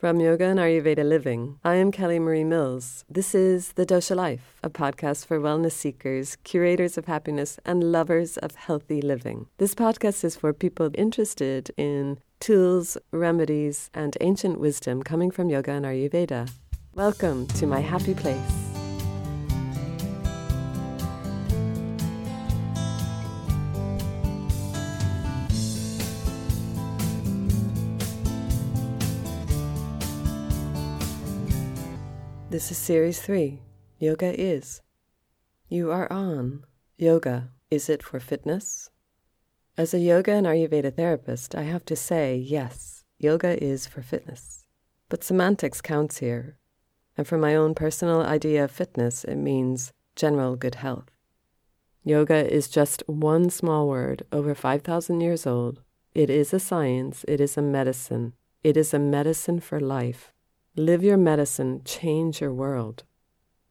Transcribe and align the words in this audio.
From 0.00 0.18
Yoga 0.18 0.46
and 0.46 0.58
Ayurveda 0.58 1.06
Living, 1.06 1.58
I 1.62 1.74
am 1.74 1.92
Kelly 1.92 2.18
Marie 2.18 2.42
Mills. 2.42 3.04
This 3.10 3.34
is 3.34 3.74
The 3.74 3.84
Dosha 3.84 4.16
Life, 4.16 4.58
a 4.62 4.70
podcast 4.70 5.26
for 5.26 5.38
wellness 5.38 5.72
seekers, 5.72 6.38
curators 6.42 6.96
of 6.96 7.04
happiness, 7.04 7.58
and 7.66 7.92
lovers 7.92 8.38
of 8.38 8.54
healthy 8.54 9.02
living. 9.02 9.48
This 9.58 9.74
podcast 9.74 10.24
is 10.24 10.36
for 10.36 10.54
people 10.54 10.88
interested 10.94 11.70
in 11.76 12.16
tools, 12.40 12.96
remedies, 13.12 13.90
and 13.92 14.16
ancient 14.22 14.58
wisdom 14.58 15.02
coming 15.02 15.30
from 15.30 15.50
Yoga 15.50 15.72
and 15.72 15.84
Ayurveda. 15.84 16.50
Welcome 16.94 17.46
to 17.48 17.66
my 17.66 17.80
happy 17.80 18.14
place. 18.14 18.69
This 32.60 32.72
is 32.72 32.76
Series 32.76 33.22
3 33.22 33.62
Yoga 33.98 34.38
Is. 34.38 34.82
You 35.70 35.90
are 35.90 36.12
on 36.12 36.64
Yoga. 36.98 37.52
Is 37.70 37.88
it 37.88 38.02
for 38.02 38.20
fitness? 38.20 38.90
As 39.78 39.94
a 39.94 39.98
yoga 39.98 40.32
and 40.32 40.46
Ayurveda 40.46 40.94
therapist, 40.94 41.54
I 41.54 41.62
have 41.62 41.86
to 41.86 41.96
say, 41.96 42.36
yes, 42.36 43.02
yoga 43.18 43.56
is 43.64 43.86
for 43.86 44.02
fitness. 44.02 44.66
But 45.08 45.24
semantics 45.24 45.80
counts 45.80 46.18
here. 46.18 46.58
And 47.16 47.26
for 47.26 47.38
my 47.38 47.56
own 47.56 47.74
personal 47.74 48.20
idea 48.20 48.64
of 48.64 48.70
fitness, 48.70 49.24
it 49.24 49.36
means 49.36 49.94
general 50.14 50.54
good 50.54 50.74
health. 50.74 51.08
Yoga 52.04 52.46
is 52.46 52.68
just 52.68 53.02
one 53.06 53.48
small 53.48 53.88
word, 53.88 54.26
over 54.32 54.54
5,000 54.54 55.22
years 55.22 55.46
old. 55.46 55.80
It 56.14 56.28
is 56.28 56.52
a 56.52 56.60
science, 56.60 57.24
it 57.26 57.40
is 57.40 57.56
a 57.56 57.62
medicine, 57.62 58.34
it 58.62 58.76
is 58.76 58.92
a 58.92 58.98
medicine 58.98 59.60
for 59.60 59.80
life 59.80 60.34
Live 60.76 61.02
your 61.02 61.16
medicine, 61.16 61.82
change 61.84 62.40
your 62.40 62.52
world. 62.52 63.02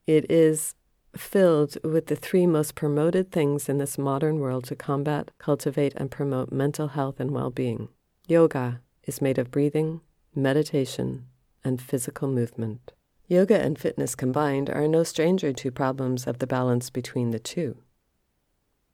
It 0.05 0.29
is 0.29 0.75
filled 1.15 1.77
with 1.81 2.07
the 2.07 2.15
three 2.17 2.45
most 2.45 2.75
promoted 2.75 3.31
things 3.31 3.69
in 3.69 3.77
this 3.77 3.97
modern 3.97 4.39
world 4.39 4.65
to 4.65 4.75
combat, 4.75 5.31
cultivate, 5.37 5.93
and 5.95 6.11
promote 6.11 6.51
mental 6.51 6.89
health 6.89 7.21
and 7.21 7.31
well 7.31 7.51
being. 7.51 7.87
Yoga 8.27 8.81
is 9.03 9.21
made 9.21 9.37
of 9.37 9.49
breathing, 9.49 10.01
meditation, 10.35 11.25
and 11.63 11.81
physical 11.81 12.27
movement. 12.27 12.91
Yoga 13.27 13.57
and 13.57 13.79
fitness 13.79 14.13
combined 14.13 14.69
are 14.69 14.87
no 14.87 15.03
stranger 15.03 15.53
to 15.53 15.71
problems 15.71 16.27
of 16.27 16.39
the 16.39 16.47
balance 16.47 16.89
between 16.89 17.31
the 17.31 17.39
two. 17.39 17.77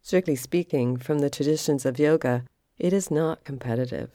Strictly 0.03 0.35
speaking, 0.35 0.97
from 0.97 1.19
the 1.19 1.29
traditions 1.31 1.87
of 1.87 1.97
yoga, 1.97 2.43
it 2.77 2.93
is 2.93 3.09
not 3.09 3.43
competitive. 3.43 4.11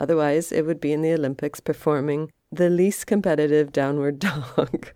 Otherwise, 0.00 0.50
it 0.50 0.64
would 0.64 0.80
be 0.80 0.92
in 0.92 1.02
the 1.02 1.12
Olympics 1.12 1.60
performing 1.60 2.30
the 2.54 2.70
least 2.70 3.06
competitive 3.06 3.72
downward 3.72 4.18
dog. 4.30 4.88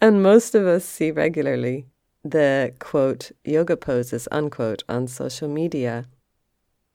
and 0.00 0.22
most 0.22 0.54
of 0.54 0.66
us 0.66 0.84
see 0.84 1.10
regularly 1.10 1.86
the 2.24 2.72
quote 2.78 3.30
yoga 3.44 3.76
poses 3.76 4.28
unquote 4.30 4.82
on 4.88 5.06
social 5.06 5.48
media. 5.48 6.06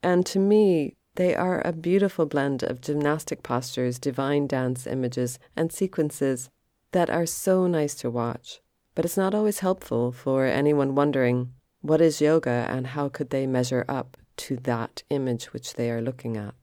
And 0.02 0.26
to 0.26 0.38
me, 0.38 0.96
they 1.14 1.34
are 1.34 1.60
a 1.64 1.72
beautiful 1.72 2.26
blend 2.26 2.62
of 2.62 2.80
gymnastic 2.80 3.42
postures, 3.42 3.98
divine 3.98 4.46
dance 4.46 4.86
images, 4.86 5.38
and 5.56 5.70
sequences 5.70 6.50
that 6.92 7.10
are 7.10 7.26
so 7.26 7.66
nice 7.66 7.94
to 7.96 8.10
watch. 8.10 8.60
But 8.94 9.04
it's 9.04 9.16
not 9.16 9.34
always 9.34 9.60
helpful 9.60 10.12
for 10.12 10.46
anyone 10.46 10.94
wondering 10.94 11.52
what 11.80 12.00
is 12.00 12.20
yoga 12.20 12.66
and 12.68 12.88
how 12.88 13.08
could 13.08 13.30
they 13.30 13.46
measure 13.46 13.84
up 13.88 14.16
to 14.36 14.56
that 14.56 15.02
image 15.10 15.52
which 15.52 15.74
they 15.74 15.90
are 15.90 16.00
looking 16.00 16.36
at. 16.36 16.61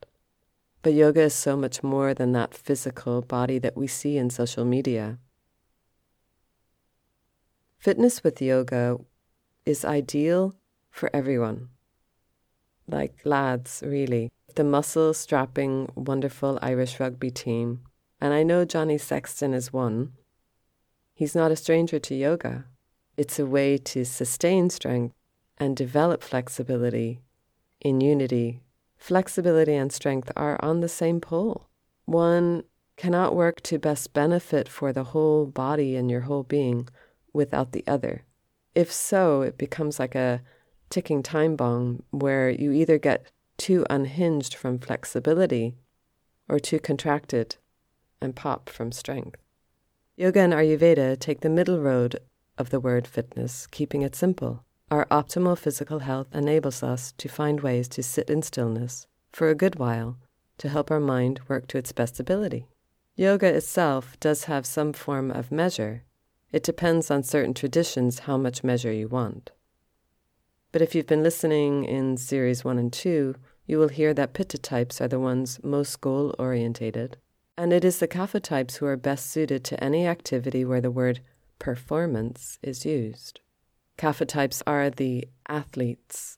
But 0.82 0.94
yoga 0.94 1.24
is 1.24 1.34
so 1.34 1.58
much 1.58 1.84
more 1.84 2.14
than 2.14 2.32
that 2.32 2.54
physical 2.54 3.22
body 3.22 3.60
that 3.60 3.76
we 3.76 3.88
see 3.88 4.18
in 4.18 4.30
social 4.30 4.64
media. 4.64 5.20
Fitness 7.78 8.24
with 8.24 8.42
yoga 8.42 8.98
is 9.66 9.84
ideal 9.84 10.56
for 10.90 11.10
everyone. 11.14 11.70
Like 12.88 13.20
lads, 13.26 13.84
really. 13.86 14.32
The 14.56 14.64
muscle 14.64 15.14
strapping, 15.14 15.90
wonderful 15.96 16.60
Irish 16.62 17.00
rugby 17.00 17.32
team. 17.32 17.82
And 18.22 18.34
I 18.34 18.44
know 18.44 18.66
Johnny 18.66 18.98
Sexton 18.98 19.54
is 19.54 19.74
one. 19.74 20.14
He's 21.14 21.36
not 21.36 21.52
a 21.52 21.58
stranger 21.58 22.00
to 22.00 22.16
yoga. 22.16 22.66
It's 23.18 23.38
a 23.38 23.46
way 23.46 23.78
to 23.78 24.06
sustain 24.06 24.70
strength 24.70 25.14
and 25.58 25.76
develop 25.76 26.24
flexibility 26.24 27.20
in 27.82 28.00
unity 28.00 28.62
flexibility 29.00 29.74
and 29.74 29.92
strength 29.92 30.32
are 30.36 30.64
on 30.64 30.82
the 30.82 30.90
same 30.90 31.20
pole. 31.20 31.68
One 32.06 32.64
cannot 32.98 33.36
work 33.36 33.62
to 33.62 33.80
best 33.80 34.14
benefit 34.14 34.68
for 34.68 34.92
the 34.92 35.06
whole 35.06 35.46
body 35.46 35.96
and 35.96 36.12
your 36.12 36.22
whole 36.22 36.44
being 36.44 36.90
without 37.34 37.72
the 37.72 37.84
other. 37.88 38.26
If 38.76 38.92
so, 38.92 39.42
it 39.42 39.58
becomes 39.58 40.00
like 40.00 40.16
a 40.16 40.42
ticking 40.90 41.24
time 41.24 41.56
bomb 41.56 42.04
where 42.12 42.50
you 42.50 42.72
either 42.72 42.98
get 42.98 43.26
too 43.58 43.86
unhinged 43.90 44.54
from 44.54 44.80
flexibility 44.80 45.76
or 46.48 46.60
too 46.60 46.80
contracted 46.80 47.56
and 48.22 48.36
pop 48.36 48.70
from 48.70 48.92
strength. 48.92 49.40
Yoga 50.18 50.42
and 50.42 50.54
Ayurveda 50.54 51.18
take 51.18 51.42
the 51.42 51.50
middle 51.50 51.80
road 51.80 52.20
of 52.58 52.70
the 52.70 52.80
word 52.80 53.08
fitness, 53.08 53.68
keeping 53.68 54.02
it 54.02 54.16
simple. 54.16 54.66
Our 54.92 55.06
optimal 55.06 55.56
physical 55.56 56.00
health 56.00 56.34
enables 56.34 56.82
us 56.82 57.12
to 57.20 57.30
find 57.30 57.62
ways 57.62 57.88
to 57.90 58.02
sit 58.02 58.28
in 58.28 58.42
stillness 58.42 59.06
for 59.32 59.50
a 59.50 59.56
good 59.56 59.78
while 59.78 60.18
to 60.58 60.68
help 60.68 60.90
our 60.90 61.00
mind 61.00 61.42
work 61.48 61.68
to 61.68 61.78
its 61.78 61.92
best 61.92 62.20
ability. 62.20 62.66
Yoga 63.16 63.54
itself 63.54 64.20
does 64.20 64.46
have 64.46 64.66
some 64.66 64.94
form 64.94 65.30
of 65.30 65.52
measure. 65.52 66.06
It 66.52 66.64
depends 66.64 67.12
on 67.12 67.22
certain 67.22 67.54
traditions 67.54 68.20
how 68.20 68.38
much 68.38 68.64
measure 68.64 68.92
you 68.92 69.08
want. 69.08 69.52
But 70.72 70.82
if 70.82 70.96
you've 70.96 71.06
been 71.06 71.24
listening 71.24 71.86
in 71.86 72.18
series 72.18 72.66
1 72.66 72.80
and 72.80 72.92
2, 72.92 73.36
you 73.68 73.78
will 73.78 73.90
hear 73.90 74.16
that 74.16 74.34
pitta 74.34 74.58
types 74.58 75.00
are 75.00 75.08
the 75.08 75.20
ones 75.20 75.60
most 75.64 76.02
goal 76.02 76.34
orientated, 76.40 77.18
and 77.56 77.72
it 77.72 77.86
is 77.86 78.00
the 78.00 78.08
kapha 78.08 78.42
types 78.42 78.78
who 78.78 78.88
are 78.88 78.98
best 78.98 79.30
suited 79.30 79.64
to 79.66 79.84
any 79.84 80.08
activity 80.08 80.66
where 80.66 80.82
the 80.82 80.90
word 80.90 81.20
performance 81.60 82.58
is 82.64 82.86
used. 82.86 83.42
Kapha 84.00 84.26
types 84.26 84.64
are 84.66 84.90
the 84.90 85.28
athletes, 85.50 86.38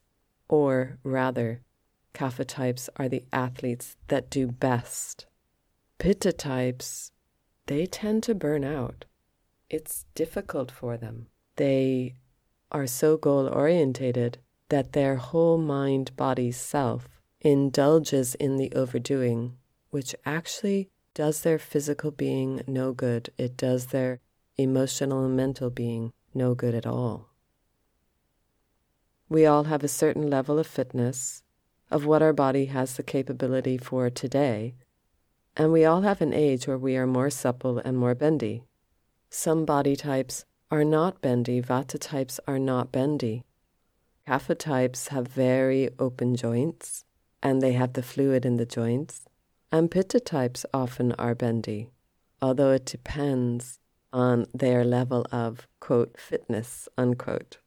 or 0.50 0.98
rather, 1.04 1.62
Kapha 2.12 2.44
types 2.44 2.90
are 2.96 3.08
the 3.08 3.24
athletes 3.32 3.98
that 4.08 4.32
do 4.32 4.48
best. 4.48 5.28
Pitta 6.00 6.34
types, 6.34 7.12
they 7.68 7.86
tend 7.86 8.24
to 8.24 8.34
burn 8.34 8.64
out. 8.64 9.06
It's 9.70 10.06
difficult 10.16 10.72
for 10.72 10.98
them. 10.98 11.28
They 11.58 12.16
are 12.72 12.88
so 12.88 13.16
goal 13.16 13.48
orientated 13.48 14.40
that 14.70 14.94
their 14.94 15.18
whole 15.18 15.60
mind 15.60 16.16
body 16.16 16.52
self 16.52 17.08
indulges 17.42 18.34
in 18.34 18.58
the 18.58 18.72
overdoing, 18.74 19.56
which 19.92 20.16
actually 20.26 20.90
does 21.14 21.42
their 21.42 21.60
physical 21.60 22.10
being 22.10 22.64
no 22.66 22.92
good. 22.92 23.30
It 23.38 23.56
does 23.56 23.88
their 23.88 24.20
emotional 24.58 25.26
and 25.26 25.38
mental 25.38 25.70
being 25.70 26.12
no 26.34 26.56
good 26.56 26.74
at 26.74 26.88
all. 26.88 27.31
We 29.31 29.46
all 29.46 29.64
have 29.64 29.81
a 29.81 29.88
certain 29.88 30.30
level 30.30 30.59
of 30.59 30.68
fitness, 30.68 31.42
of 31.90 32.06
what 32.06 32.22
our 32.22 32.34
body 32.34 32.66
has 32.66 32.97
the 32.97 33.02
capability 33.02 33.78
for 33.78 34.09
today, 34.09 34.75
and 35.56 35.72
we 35.72 35.86
all 35.86 36.02
have 36.02 36.19
an 36.19 36.34
age 36.34 36.68
where 36.68 36.78
we 36.78 36.97
are 36.97 37.08
more 37.08 37.30
supple 37.30 37.78
and 37.78 37.97
more 37.97 38.14
bendy. 38.14 38.66
Some 39.30 39.64
body 39.64 39.96
types 39.96 40.44
are 40.69 40.84
not 40.84 41.22
bendy, 41.22 41.62
Vata 41.62 41.97
types 41.97 42.42
are 42.46 42.59
not 42.59 42.92
bendy. 42.92 43.46
Kapha 44.28 44.53
types 44.53 45.08
have 45.08 45.30
very 45.30 45.90
open 45.98 46.36
joints, 46.36 47.06
and 47.42 47.62
they 47.62 47.72
have 47.72 47.94
the 47.94 48.03
fluid 48.03 48.46
in 48.46 48.58
the 48.58 48.66
joints, 48.66 49.30
and 49.72 49.90
Pitta 49.90 50.19
types 50.19 50.66
often 50.74 51.13
are 51.13 51.36
bendy, 51.36 51.88
although 52.42 52.72
it 52.72 52.83
depends 52.83 53.80
on 54.12 54.48
their 54.54 54.83
level 54.83 55.25
of, 55.31 55.69
quote, 55.80 56.19
fitness, 56.19 56.89
unquote 56.98 57.60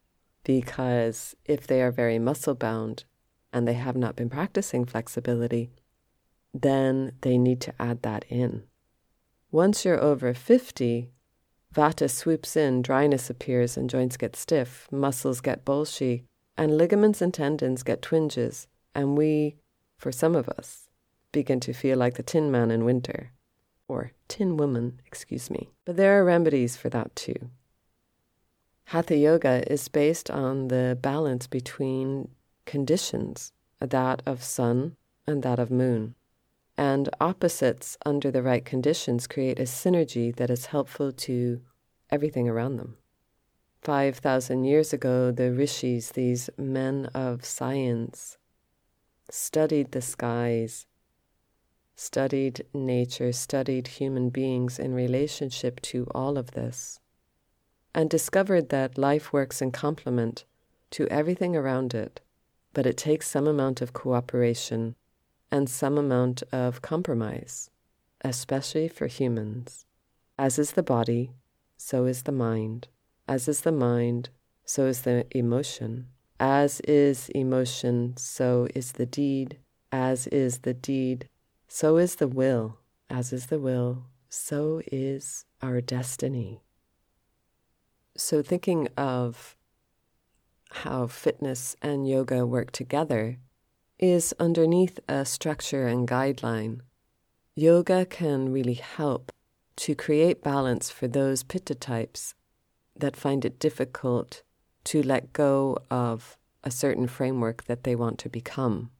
because 0.44 1.34
if 1.44 1.66
they 1.66 1.82
are 1.82 1.90
very 1.90 2.18
muscle 2.18 2.54
bound 2.54 3.04
and 3.52 3.66
they 3.66 3.74
have 3.74 3.96
not 3.96 4.14
been 4.14 4.30
practicing 4.30 4.84
flexibility, 4.84 5.70
then 6.52 7.12
they 7.22 7.36
need 7.36 7.60
to 7.62 7.74
add 7.80 8.02
that 8.02 8.24
in. 8.28 8.62
Once 9.50 9.84
you're 9.84 10.00
over 10.00 10.34
50, 10.34 11.10
Vata 11.74 12.08
swoops 12.08 12.56
in, 12.56 12.82
dryness 12.82 13.28
appears, 13.28 13.76
and 13.76 13.90
joints 13.90 14.16
get 14.16 14.36
stiff, 14.36 14.86
muscles 14.92 15.40
get 15.40 15.64
bulgy, 15.64 16.24
and 16.56 16.76
ligaments 16.76 17.20
and 17.20 17.34
tendons 17.34 17.82
get 17.82 18.00
twinges, 18.00 18.68
and 18.94 19.18
we, 19.18 19.56
for 19.96 20.12
some 20.12 20.36
of 20.36 20.48
us, 20.48 20.88
begin 21.32 21.58
to 21.60 21.72
feel 21.72 21.98
like 21.98 22.14
the 22.14 22.22
Tin 22.22 22.50
Man 22.50 22.70
in 22.70 22.84
winter. 22.84 23.32
Or 23.88 24.12
Tin 24.28 24.56
Woman, 24.56 25.00
excuse 25.04 25.50
me. 25.50 25.70
But 25.84 25.96
there 25.96 26.18
are 26.18 26.24
remedies 26.24 26.76
for 26.76 26.88
that 26.90 27.14
too. 27.16 27.50
Hatha 28.86 29.16
Yoga 29.16 29.70
is 29.72 29.88
based 29.88 30.30
on 30.30 30.68
the 30.68 30.96
balance 31.00 31.46
between 31.46 32.28
conditions, 32.66 33.52
that 33.80 34.22
of 34.26 34.42
sun 34.42 34.96
and 35.26 35.42
that 35.42 35.58
of 35.58 35.70
moon. 35.70 36.14
And 36.76 37.08
opposites, 37.20 37.96
under 38.04 38.30
the 38.30 38.42
right 38.42 38.64
conditions, 38.64 39.26
create 39.26 39.58
a 39.58 39.64
synergy 39.64 40.34
that 40.36 40.50
is 40.50 40.66
helpful 40.66 41.12
to 41.12 41.60
everything 42.10 42.48
around 42.48 42.76
them. 42.76 42.96
5,000 43.82 44.64
years 44.64 44.92
ago, 44.92 45.30
the 45.30 45.52
rishis, 45.52 46.10
these 46.10 46.50
men 46.56 47.06
of 47.14 47.44
science, 47.44 48.38
studied 49.30 49.92
the 49.92 50.02
skies, 50.02 50.86
studied 51.96 52.64
nature, 52.72 53.32
studied 53.32 53.86
human 53.86 54.30
beings 54.30 54.78
in 54.78 54.94
relationship 54.94 55.80
to 55.82 56.06
all 56.14 56.38
of 56.38 56.52
this, 56.52 56.98
and 57.94 58.10
discovered 58.10 58.70
that 58.70 58.98
life 58.98 59.32
works 59.32 59.62
in 59.62 59.70
complement 59.70 60.44
to 60.90 61.06
everything 61.08 61.54
around 61.54 61.94
it, 61.94 62.20
but 62.72 62.86
it 62.86 62.96
takes 62.96 63.28
some 63.28 63.46
amount 63.46 63.80
of 63.80 63.92
cooperation 63.92 64.96
and 65.50 65.70
some 65.70 65.96
amount 65.96 66.42
of 66.50 66.82
compromise, 66.82 67.70
especially 68.22 68.88
for 68.88 69.06
humans. 69.06 69.86
As 70.36 70.58
is 70.58 70.72
the 70.72 70.82
body, 70.82 71.30
so 71.76 72.06
is 72.06 72.22
the 72.22 72.32
mind. 72.32 72.88
As 73.28 73.46
is 73.46 73.60
the 73.60 73.72
mind, 73.72 74.30
so 74.64 74.86
is 74.86 75.02
the 75.02 75.26
emotion. 75.30 76.08
As 76.40 76.80
is 76.80 77.28
emotion, 77.30 78.16
so 78.16 78.66
is 78.74 78.92
the 78.92 79.06
deed. 79.06 79.58
As 79.92 80.26
is 80.26 80.58
the 80.58 80.74
deed, 80.74 81.28
so 81.68 81.96
is 81.98 82.16
the 82.16 82.26
will. 82.26 82.78
As 83.08 83.32
is 83.32 83.46
the 83.46 83.60
will, 83.60 84.06
so 84.28 84.82
is 84.90 85.44
our 85.62 85.80
destiny. 85.80 86.63
So, 88.16 88.42
thinking 88.42 88.88
of 88.96 89.56
how 90.70 91.06
fitness 91.06 91.76
and 91.82 92.08
yoga 92.08 92.46
work 92.46 92.70
together 92.70 93.38
is 93.98 94.34
underneath 94.38 94.98
a 95.08 95.24
structure 95.24 95.86
and 95.86 96.06
guideline. 96.06 96.80
Yoga 97.54 98.04
can 98.04 98.52
really 98.52 98.74
help 98.74 99.32
to 99.76 99.94
create 99.94 100.42
balance 100.42 100.90
for 100.90 101.08
those 101.08 101.42
pitta 101.42 101.74
types 101.74 102.34
that 102.96 103.16
find 103.16 103.44
it 103.44 103.58
difficult 103.58 104.42
to 104.84 105.02
let 105.02 105.32
go 105.32 105.78
of 105.90 106.36
a 106.62 106.70
certain 106.70 107.06
framework 107.06 107.64
that 107.64 107.84
they 107.84 107.94
want 107.94 108.18
to 108.18 108.28
become. 108.28 108.90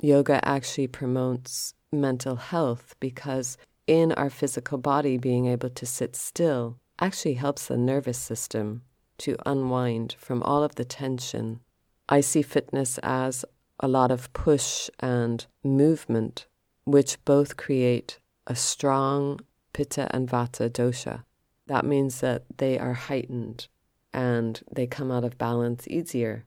Yoga 0.00 0.46
actually 0.46 0.86
promotes 0.86 1.74
mental 1.92 2.36
health 2.36 2.94
because 3.00 3.56
in 3.86 4.12
our 4.12 4.30
physical 4.30 4.78
body, 4.78 5.16
being 5.16 5.46
able 5.46 5.70
to 5.70 5.86
sit 5.86 6.16
still 6.16 6.78
actually 6.98 7.34
helps 7.34 7.66
the 7.66 7.76
nervous 7.76 8.18
system 8.18 8.82
to 9.18 9.36
unwind 9.46 10.14
from 10.18 10.42
all 10.42 10.62
of 10.62 10.74
the 10.74 10.84
tension. 10.84 11.60
I 12.08 12.20
see 12.20 12.42
fitness 12.42 12.98
as 13.02 13.44
a 13.80 13.88
lot 13.88 14.10
of 14.10 14.32
push 14.32 14.88
and 15.00 15.44
movement, 15.62 16.46
which 16.84 17.22
both 17.24 17.56
create 17.56 18.18
a 18.46 18.54
strong 18.54 19.40
pitta 19.72 20.08
and 20.14 20.28
vata 20.28 20.70
dosha. 20.70 21.24
That 21.66 21.84
means 21.84 22.20
that 22.20 22.44
they 22.56 22.78
are 22.78 22.94
heightened 22.94 23.68
and 24.12 24.60
they 24.72 24.86
come 24.86 25.10
out 25.10 25.24
of 25.24 25.36
balance 25.36 25.86
easier. 25.88 26.44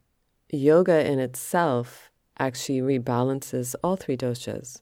Yoga 0.50 1.06
in 1.10 1.19
itself 1.19 2.10
actually 2.40 2.80
rebalances 2.80 3.75
all 3.84 3.96
three 3.96 4.18
doshas. 4.18 4.81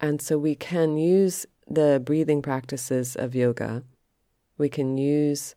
And 0.00 0.20
so 0.20 0.36
we 0.36 0.54
can 0.54 0.98
use 0.98 1.46
the 1.66 2.02
breathing 2.04 2.42
practices 2.42 3.16
of 3.16 3.34
yoga. 3.34 3.82
We 4.58 4.68
can 4.68 4.98
use 4.98 5.54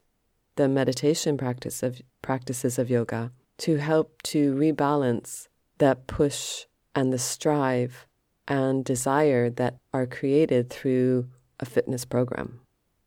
the 0.55 0.69
meditation 0.69 1.37
practice 1.37 1.83
of 1.83 2.01
practices 2.21 2.77
of 2.77 2.89
yoga 2.89 3.31
to 3.59 3.77
help 3.77 4.21
to 4.23 4.53
rebalance 4.53 5.47
that 5.79 6.07
push 6.07 6.65
and 6.95 7.11
the 7.11 7.17
strive 7.17 8.05
and 8.47 8.85
desire 8.85 9.49
that 9.49 9.77
are 9.93 10.05
created 10.05 10.69
through 10.69 11.27
a 11.59 11.65
fitness 11.65 12.05
program. 12.05 12.59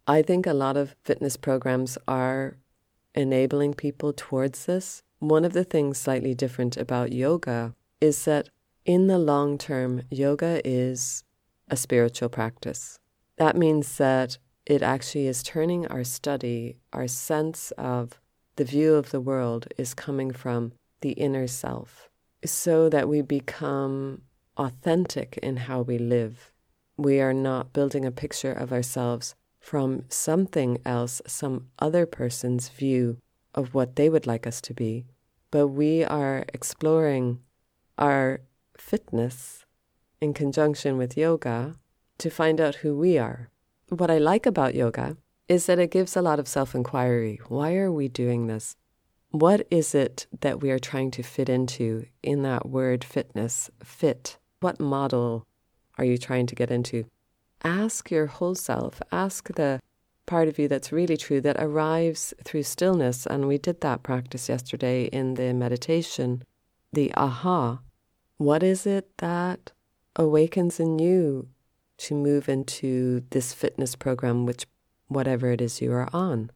I 0.06 0.22
think 0.22 0.46
a 0.46 0.52
lot 0.52 0.76
of 0.76 0.94
fitness 1.02 1.36
programs 1.36 1.96
are 2.06 2.56
enabling 3.14 3.74
people 3.74 4.12
towards 4.12 4.66
this. 4.66 5.02
One 5.18 5.44
of 5.44 5.52
the 5.52 5.64
things 5.64 5.98
slightly 5.98 6.34
different 6.34 6.76
about 6.76 7.12
yoga 7.12 7.74
is 8.00 8.24
that 8.24 8.48
in 8.84 9.06
the 9.06 9.18
long 9.18 9.56
term, 9.56 10.02
yoga 10.10 10.60
is 10.64 11.24
a 11.68 11.76
spiritual 11.76 12.28
practice. 12.28 12.98
That 13.38 13.56
means 13.56 13.96
that 13.96 14.38
it 14.66 14.82
actually 14.82 15.26
is 15.26 15.42
turning 15.42 15.86
our 15.86 16.04
study, 16.04 16.76
our 16.92 17.06
sense 17.06 17.70
of 17.72 18.20
the 18.56 18.64
view 18.64 18.94
of 18.94 19.10
the 19.10 19.20
world 19.20 19.66
is 19.76 19.94
coming 19.94 20.30
from 20.32 20.72
the 21.00 21.12
inner 21.12 21.46
self 21.46 22.08
so 22.44 22.88
that 22.88 23.08
we 23.08 23.20
become 23.20 24.22
authentic 24.56 25.38
in 25.42 25.56
how 25.56 25.82
we 25.82 25.98
live. 25.98 26.52
We 26.96 27.20
are 27.20 27.34
not 27.34 27.72
building 27.72 28.04
a 28.04 28.12
picture 28.12 28.52
of 28.52 28.72
ourselves 28.72 29.34
from 29.58 30.04
something 30.08 30.78
else, 30.84 31.20
some 31.26 31.68
other 31.78 32.06
person's 32.06 32.68
view 32.68 33.18
of 33.54 33.74
what 33.74 33.96
they 33.96 34.08
would 34.08 34.26
like 34.26 34.46
us 34.46 34.60
to 34.60 34.74
be, 34.74 35.06
but 35.50 35.68
we 35.68 36.04
are 36.04 36.44
exploring 36.52 37.40
our 37.98 38.40
fitness 38.76 39.64
in 40.20 40.34
conjunction 40.34 40.96
with 40.96 41.16
yoga 41.16 41.76
to 42.18 42.30
find 42.30 42.60
out 42.60 42.76
who 42.76 42.96
we 42.96 43.18
are. 43.18 43.50
What 43.96 44.10
I 44.10 44.18
like 44.18 44.44
about 44.44 44.74
yoga 44.74 45.16
is 45.48 45.66
that 45.66 45.78
it 45.78 45.92
gives 45.92 46.16
a 46.16 46.22
lot 46.22 46.40
of 46.40 46.48
self 46.48 46.74
inquiry. 46.74 47.38
Why 47.46 47.76
are 47.76 47.92
we 47.92 48.08
doing 48.08 48.48
this? 48.48 48.74
What 49.30 49.68
is 49.70 49.94
it 49.94 50.26
that 50.40 50.60
we 50.60 50.72
are 50.72 50.80
trying 50.80 51.12
to 51.12 51.22
fit 51.22 51.48
into 51.48 52.06
in 52.20 52.42
that 52.42 52.68
word 52.68 53.04
fitness? 53.04 53.70
Fit. 53.84 54.36
What 54.58 54.80
model 54.80 55.46
are 55.96 56.04
you 56.04 56.18
trying 56.18 56.48
to 56.48 56.56
get 56.56 56.72
into? 56.72 57.04
Ask 57.62 58.10
your 58.10 58.26
whole 58.26 58.56
self. 58.56 59.00
Ask 59.12 59.54
the 59.54 59.78
part 60.26 60.48
of 60.48 60.58
you 60.58 60.66
that's 60.66 60.90
really 60.90 61.16
true 61.16 61.40
that 61.42 61.62
arrives 61.62 62.34
through 62.42 62.64
stillness. 62.64 63.26
And 63.26 63.46
we 63.46 63.58
did 63.58 63.80
that 63.82 64.02
practice 64.02 64.48
yesterday 64.48 65.04
in 65.04 65.34
the 65.34 65.54
meditation. 65.54 66.42
The 66.92 67.14
aha. 67.14 67.78
What 68.38 68.64
is 68.64 68.88
it 68.88 69.16
that 69.18 69.70
awakens 70.16 70.80
in 70.80 70.98
you 70.98 71.48
to 72.06 72.14
move 72.14 72.48
into 72.48 73.24
this 73.30 73.52
fitness 73.52 73.96
program, 73.96 74.46
which 74.46 74.66
whatever 75.08 75.50
it 75.50 75.60
is 75.60 75.80
you 75.80 75.92
are 75.92 76.08
on? 76.12 76.50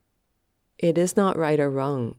It 0.79 0.97
is 0.97 1.17
not 1.17 1.37
right 1.37 1.59
or 1.59 1.71
wrong. 1.71 2.17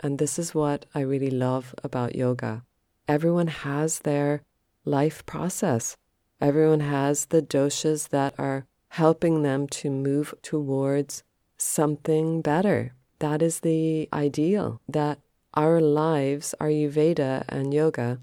And 0.00 0.18
this 0.18 0.38
is 0.38 0.54
what 0.54 0.86
I 0.94 1.00
really 1.00 1.30
love 1.30 1.74
about 1.82 2.16
yoga. 2.16 2.64
Everyone 3.08 3.48
has 3.48 4.00
their 4.00 4.42
life 4.84 5.24
process. 5.26 5.96
Everyone 6.40 6.80
has 6.80 7.26
the 7.26 7.42
doshas 7.42 8.08
that 8.08 8.34
are 8.38 8.66
helping 8.88 9.42
them 9.42 9.66
to 9.68 9.90
move 9.90 10.34
towards 10.42 11.22
something 11.56 12.42
better. 12.42 12.94
That 13.20 13.40
is 13.42 13.60
the 13.60 14.08
ideal, 14.12 14.80
that 14.88 15.20
our 15.54 15.80
lives, 15.80 16.54
Ayurveda 16.60 17.44
and 17.48 17.72
yoga, 17.72 18.18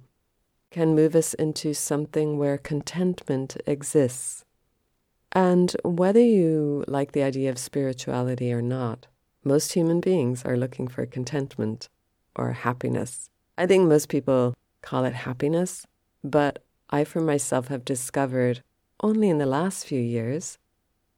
can 0.72 0.96
move 0.96 1.16
us 1.16 1.34
into 1.34 1.74
something 1.74 2.38
where 2.38 2.58
contentment 2.58 3.58
exists. 3.66 4.46
And 5.32 5.76
whether 5.84 6.20
you 6.20 6.84
like 6.88 7.12
the 7.12 7.24
idea 7.24 7.50
of 7.50 7.60
spirituality 7.60 8.52
or 8.52 8.62
not, 8.62 9.08
most 9.44 9.74
human 9.74 10.00
beings 10.00 10.44
are 10.46 10.58
looking 10.58 10.88
for 10.88 11.06
contentment 11.06 11.90
or 12.36 12.52
happiness. 12.52 13.30
I 13.58 13.66
think 13.66 13.88
most 13.88 14.10
people 14.10 14.56
call 14.82 15.06
it 15.06 15.14
happiness, 15.14 15.86
but 16.24 16.64
I 16.90 17.04
for 17.04 17.22
myself 17.22 17.68
have 17.68 17.86
discovered 17.86 18.64
only 19.02 19.30
in 19.30 19.38
the 19.38 19.46
last 19.46 19.86
few 19.86 20.02
years 20.02 20.58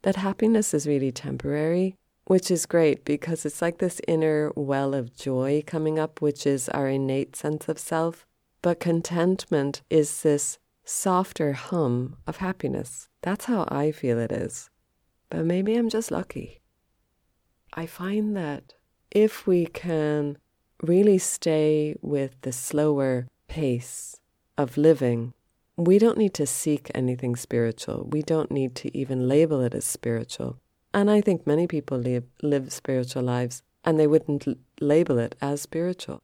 that 0.01 0.17
happiness 0.17 0.73
is 0.73 0.87
really 0.87 1.11
temporary, 1.11 1.95
which 2.25 2.51
is 2.51 2.65
great 2.65 3.05
because 3.05 3.45
it's 3.45 3.61
like 3.61 3.77
this 3.77 4.01
inner 4.07 4.51
well 4.55 4.93
of 4.93 5.15
joy 5.15 5.63
coming 5.65 5.99
up, 5.99 6.21
which 6.21 6.45
is 6.45 6.69
our 6.69 6.87
innate 6.87 7.35
sense 7.35 7.69
of 7.69 7.79
self. 7.79 8.25
But 8.61 8.79
contentment 8.79 9.81
is 9.89 10.21
this 10.21 10.59
softer 10.83 11.53
hum 11.53 12.17
of 12.27 12.37
happiness. 12.37 13.09
That's 13.21 13.45
how 13.45 13.65
I 13.69 13.91
feel 13.91 14.19
it 14.19 14.31
is. 14.31 14.69
But 15.29 15.45
maybe 15.45 15.75
I'm 15.75 15.89
just 15.89 16.11
lucky. 16.11 16.61
I 17.73 17.85
find 17.85 18.35
that 18.35 18.73
if 19.09 19.47
we 19.47 19.65
can 19.65 20.37
really 20.83 21.17
stay 21.17 21.95
with 22.01 22.39
the 22.41 22.51
slower 22.51 23.27
pace 23.47 24.19
of 24.57 24.77
living, 24.77 25.33
we 25.77 25.97
don't 25.97 26.17
need 26.17 26.33
to 26.35 26.45
seek 26.45 26.91
anything 26.93 27.35
spiritual. 27.35 28.07
We 28.11 28.21
don't 28.21 28.51
need 28.51 28.75
to 28.75 28.95
even 28.95 29.27
label 29.27 29.61
it 29.61 29.73
as 29.73 29.85
spiritual. 29.85 30.59
And 30.93 31.09
I 31.09 31.21
think 31.21 31.47
many 31.47 31.67
people 31.67 31.97
live, 31.97 32.25
live 32.43 32.71
spiritual 32.73 33.23
lives 33.23 33.63
and 33.83 33.99
they 33.99 34.07
wouldn't 34.07 34.47
l- 34.47 34.55
label 34.79 35.17
it 35.17 35.35
as 35.41 35.61
spiritual. 35.61 36.21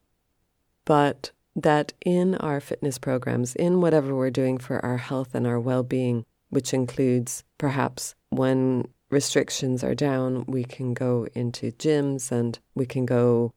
But 0.84 1.32
that 1.62 1.92
in 2.04 2.36
our 2.36 2.60
fitness 2.60 2.98
programs, 2.98 3.54
in 3.56 3.80
whatever 3.80 4.14
we're 4.14 4.30
doing 4.30 4.58
for 4.58 4.84
our 4.84 4.98
health 4.98 5.34
and 5.34 5.46
our 5.46 5.58
well 5.58 5.82
being, 5.82 6.24
which 6.50 6.72
includes 6.72 7.44
perhaps 7.58 8.14
when 8.30 8.86
restrictions 9.10 9.82
are 9.82 9.94
down, 9.94 10.44
we 10.46 10.64
can 10.64 10.94
go 10.94 11.26
into 11.34 11.72
gyms 11.72 12.30
and 12.30 12.58
we 12.74 12.86
can 12.86 13.06
go 13.06 13.52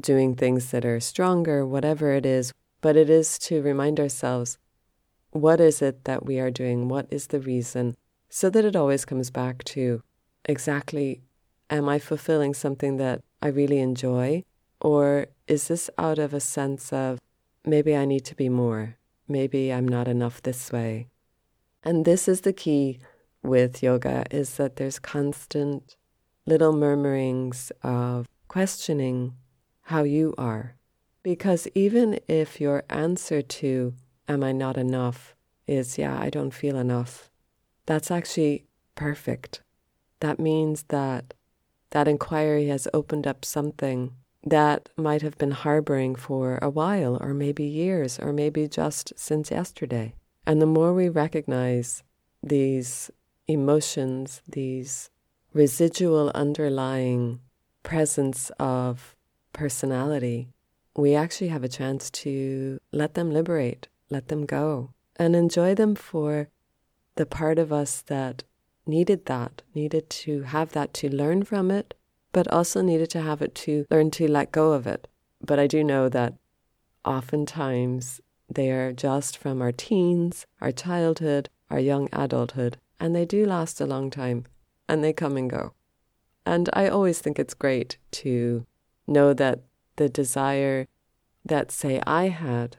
doing 0.00 0.34
things 0.34 0.70
that 0.70 0.84
are 0.84 1.00
stronger, 1.00 1.66
whatever 1.66 2.12
it 2.12 2.24
is. 2.24 2.52
But 2.80 2.96
it 2.96 3.10
is 3.10 3.38
to 3.40 3.62
remind 3.62 4.00
ourselves 4.00 4.58
What 5.30 5.60
is 5.60 5.82
it 5.82 6.04
that 6.04 6.24
we 6.24 6.38
are 6.38 6.50
doing? 6.50 6.88
What 6.88 7.06
is 7.10 7.26
the 7.28 7.40
reason? 7.40 7.96
So 8.28 8.50
that 8.50 8.64
it 8.64 8.76
always 8.76 9.04
comes 9.04 9.30
back 9.30 9.64
to 9.64 10.02
exactly 10.44 11.20
am 11.70 11.88
I 11.88 11.98
fulfilling 11.98 12.54
something 12.54 12.96
that 12.98 13.22
I 13.42 13.48
really 13.48 13.80
enjoy? 13.80 14.44
Or 14.80 15.26
is 15.46 15.68
this 15.68 15.90
out 15.98 16.18
of 16.18 16.34
a 16.34 16.40
sense 16.40 16.92
of 16.92 17.18
maybe 17.64 17.96
I 17.96 18.04
need 18.04 18.24
to 18.26 18.34
be 18.34 18.48
more? 18.48 18.96
Maybe 19.28 19.72
I'm 19.72 19.88
not 19.88 20.08
enough 20.08 20.42
this 20.42 20.70
way. 20.72 21.08
And 21.82 22.04
this 22.04 22.28
is 22.28 22.42
the 22.42 22.52
key 22.52 22.98
with 23.42 23.82
yoga 23.82 24.24
is 24.30 24.56
that 24.56 24.76
there's 24.76 24.98
constant 24.98 25.96
little 26.46 26.72
murmurings 26.72 27.70
of 27.82 28.26
questioning 28.48 29.34
how 29.82 30.02
you 30.02 30.34
are. 30.38 30.76
Because 31.22 31.66
even 31.74 32.18
if 32.28 32.60
your 32.60 32.84
answer 32.90 33.42
to, 33.42 33.94
Am 34.26 34.42
I 34.42 34.52
not 34.52 34.78
enough? 34.78 35.34
is, 35.66 35.98
Yeah, 35.98 36.18
I 36.18 36.30
don't 36.30 36.52
feel 36.54 36.76
enough, 36.76 37.30
that's 37.86 38.10
actually 38.10 38.64
perfect. 38.94 39.62
That 40.20 40.38
means 40.38 40.84
that 40.88 41.34
that 41.90 42.08
inquiry 42.08 42.68
has 42.68 42.88
opened 42.94 43.26
up 43.26 43.44
something 43.44 44.12
that 44.46 44.90
might 44.96 45.22
have 45.22 45.38
been 45.38 45.52
harboring 45.52 46.14
for 46.14 46.58
a 46.60 46.68
while, 46.68 47.16
or 47.20 47.32
maybe 47.32 47.64
years, 47.64 48.18
or 48.18 48.32
maybe 48.32 48.68
just 48.68 49.12
since 49.16 49.50
yesterday. 49.50 50.14
And 50.46 50.60
the 50.60 50.66
more 50.66 50.92
we 50.92 51.08
recognize 51.08 52.02
these 52.42 53.10
emotions, 53.48 54.42
these 54.46 55.10
residual 55.52 56.30
underlying 56.34 57.40
presence 57.82 58.50
of 58.58 59.16
personality, 59.52 60.48
we 60.96 61.14
actually 61.14 61.48
have 61.48 61.64
a 61.64 61.68
chance 61.68 62.10
to 62.10 62.78
let 62.92 63.14
them 63.14 63.30
liberate, 63.32 63.88
let 64.10 64.28
them 64.28 64.44
go, 64.44 64.90
and 65.16 65.34
enjoy 65.34 65.74
them 65.74 65.94
for 65.94 66.48
the 67.16 67.26
part 67.26 67.58
of 67.58 67.72
us 67.72 68.02
that 68.02 68.42
needed 68.86 69.26
that, 69.26 69.62
needed 69.74 70.10
to 70.10 70.42
have 70.42 70.72
that 70.72 70.92
to 70.94 71.14
learn 71.14 71.44
from 71.44 71.70
it, 71.70 71.94
but 72.34 72.52
also 72.52 72.82
needed 72.82 73.08
to 73.08 73.22
have 73.22 73.40
it 73.40 73.54
to 73.54 73.86
learn 73.90 74.10
to 74.10 74.28
let 74.28 74.50
go 74.50 74.72
of 74.72 74.86
it. 74.88 75.06
But 75.40 75.60
I 75.60 75.68
do 75.68 75.84
know 75.84 76.08
that 76.08 76.34
oftentimes 77.04 78.20
they 78.52 78.70
are 78.72 78.92
just 78.92 79.38
from 79.38 79.62
our 79.62 79.70
teens, 79.70 80.44
our 80.60 80.72
childhood, 80.72 81.48
our 81.70 81.78
young 81.78 82.08
adulthood, 82.12 82.76
and 82.98 83.14
they 83.14 83.24
do 83.24 83.46
last 83.46 83.80
a 83.80 83.86
long 83.86 84.10
time 84.10 84.44
and 84.88 85.02
they 85.02 85.12
come 85.12 85.36
and 85.36 85.48
go. 85.48 85.74
And 86.44 86.68
I 86.72 86.88
always 86.88 87.20
think 87.20 87.38
it's 87.38 87.54
great 87.54 87.98
to 88.22 88.66
know 89.06 89.32
that 89.32 89.60
the 89.96 90.08
desire 90.08 90.88
that, 91.44 91.70
say, 91.70 92.00
I 92.04 92.28
had, 92.28 92.78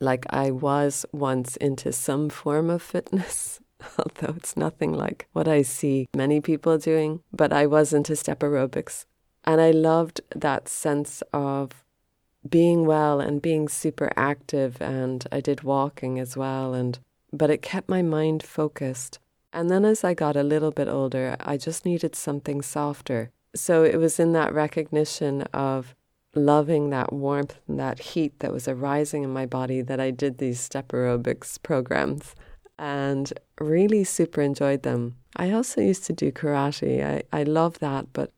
like 0.00 0.26
I 0.28 0.50
was 0.50 1.06
once 1.12 1.56
into 1.56 1.92
some 1.92 2.28
form 2.28 2.68
of 2.68 2.82
fitness, 2.82 3.58
although 3.98 4.34
it's 4.36 4.56
nothing 4.56 4.92
like 4.92 5.28
what 5.32 5.48
I 5.48 5.62
see 5.62 6.08
many 6.14 6.40
people 6.40 6.78
doing, 6.78 7.20
but 7.32 7.52
I 7.52 7.66
was 7.66 7.92
into 7.92 8.16
step 8.16 8.40
aerobics. 8.40 9.04
And 9.44 9.60
I 9.60 9.72
loved 9.72 10.20
that 10.34 10.68
sense 10.68 11.22
of 11.32 11.84
being 12.48 12.86
well 12.86 13.20
and 13.20 13.42
being 13.42 13.68
super 13.68 14.12
active. 14.16 14.80
And 14.80 15.26
I 15.32 15.40
did 15.40 15.62
walking 15.62 16.18
as 16.20 16.36
well. 16.36 16.74
And, 16.74 16.98
but 17.32 17.50
it 17.50 17.60
kept 17.62 17.88
my 17.88 18.02
mind 18.02 18.42
focused 18.42 19.18
and 19.52 19.70
then 19.70 19.84
as 19.84 20.02
I 20.02 20.14
got 20.14 20.36
a 20.36 20.42
little 20.42 20.70
bit 20.70 20.88
older, 20.88 21.36
I 21.40 21.56
just 21.56 21.84
needed 21.84 22.16
something 22.16 22.62
softer. 22.62 23.30
So 23.54 23.84
it 23.84 23.96
was 23.96 24.18
in 24.18 24.32
that 24.32 24.54
recognition 24.54 25.42
of 25.52 25.94
loving 26.34 26.88
that 26.90 27.12
warmth 27.12 27.60
and 27.68 27.78
that 27.78 27.98
heat 28.00 28.38
that 28.40 28.52
was 28.52 28.66
arising 28.66 29.22
in 29.22 29.30
my 29.30 29.44
body 29.44 29.82
that 29.82 30.00
I 30.00 30.10
did 30.10 30.38
these 30.38 30.58
step 30.58 30.88
aerobics 30.88 31.62
programs 31.62 32.34
and 32.82 33.32
really 33.60 34.02
super 34.02 34.42
enjoyed 34.42 34.82
them. 34.82 35.14
I 35.36 35.52
also 35.52 35.80
used 35.80 36.04
to 36.06 36.12
do 36.12 36.32
karate. 36.32 37.06
I, 37.06 37.22
I 37.32 37.44
love 37.44 37.78
that, 37.78 38.12
but 38.12 38.32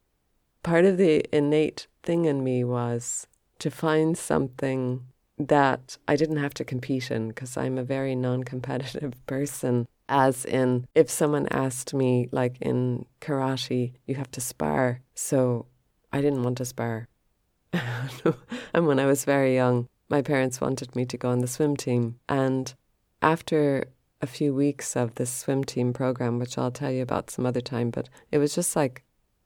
part 0.63 0.85
of 0.85 0.99
the 0.99 1.25
innate 1.35 1.87
thing 2.03 2.27
in 2.27 2.45
me 2.45 2.63
was 2.63 3.27
to 3.61 3.71
find 3.71 4.19
something 4.19 5.07
that 5.39 5.97
I 6.07 6.15
didn't 6.15 6.37
have 6.37 6.53
to 6.55 6.65
compete 6.65 7.11
in 7.11 7.29
because 7.29 7.57
I'm 7.57 7.79
a 7.79 7.85
very 7.85 8.15
non 8.15 8.45
competitive 8.45 9.15
person 9.27 9.89
as 10.11 10.45
in 10.45 10.87
if 10.95 11.09
someone 11.11 11.49
asked 11.51 11.95
me 11.95 12.29
like 12.31 12.61
in 12.61 13.07
karate 13.23 13.95
you 14.07 14.15
have 14.15 14.31
to 14.31 14.39
spar 14.39 15.01
so 15.15 15.65
i 16.13 16.21
didn't 16.21 16.43
want 16.43 16.59
to 16.59 16.65
spar 16.67 17.09
and 17.73 18.87
when 18.87 18.99
i 18.99 19.07
was 19.07 19.25
very 19.25 19.55
young 19.55 19.89
my 20.11 20.21
parents 20.21 20.61
wanted 20.61 20.95
me 20.95 21.07
to 21.07 21.17
go 21.17 21.31
on 21.31 21.39
the 21.39 21.47
swim 21.47 21.75
team 21.75 22.21
and 22.29 22.75
after 23.23 23.87
a 24.25 24.26
few 24.26 24.54
weeks 24.54 24.97
of 24.97 25.14
this 25.14 25.33
swim 25.33 25.62
team 25.62 25.93
program 25.93 26.38
which 26.38 26.59
i'll 26.59 26.71
tell 26.71 26.90
you 26.90 27.02
about 27.02 27.31
some 27.31 27.47
other 27.47 27.61
time 27.61 27.90
but 27.90 28.09
it 28.33 28.38
was 28.38 28.54
just 28.54 28.75
like 28.75 29.04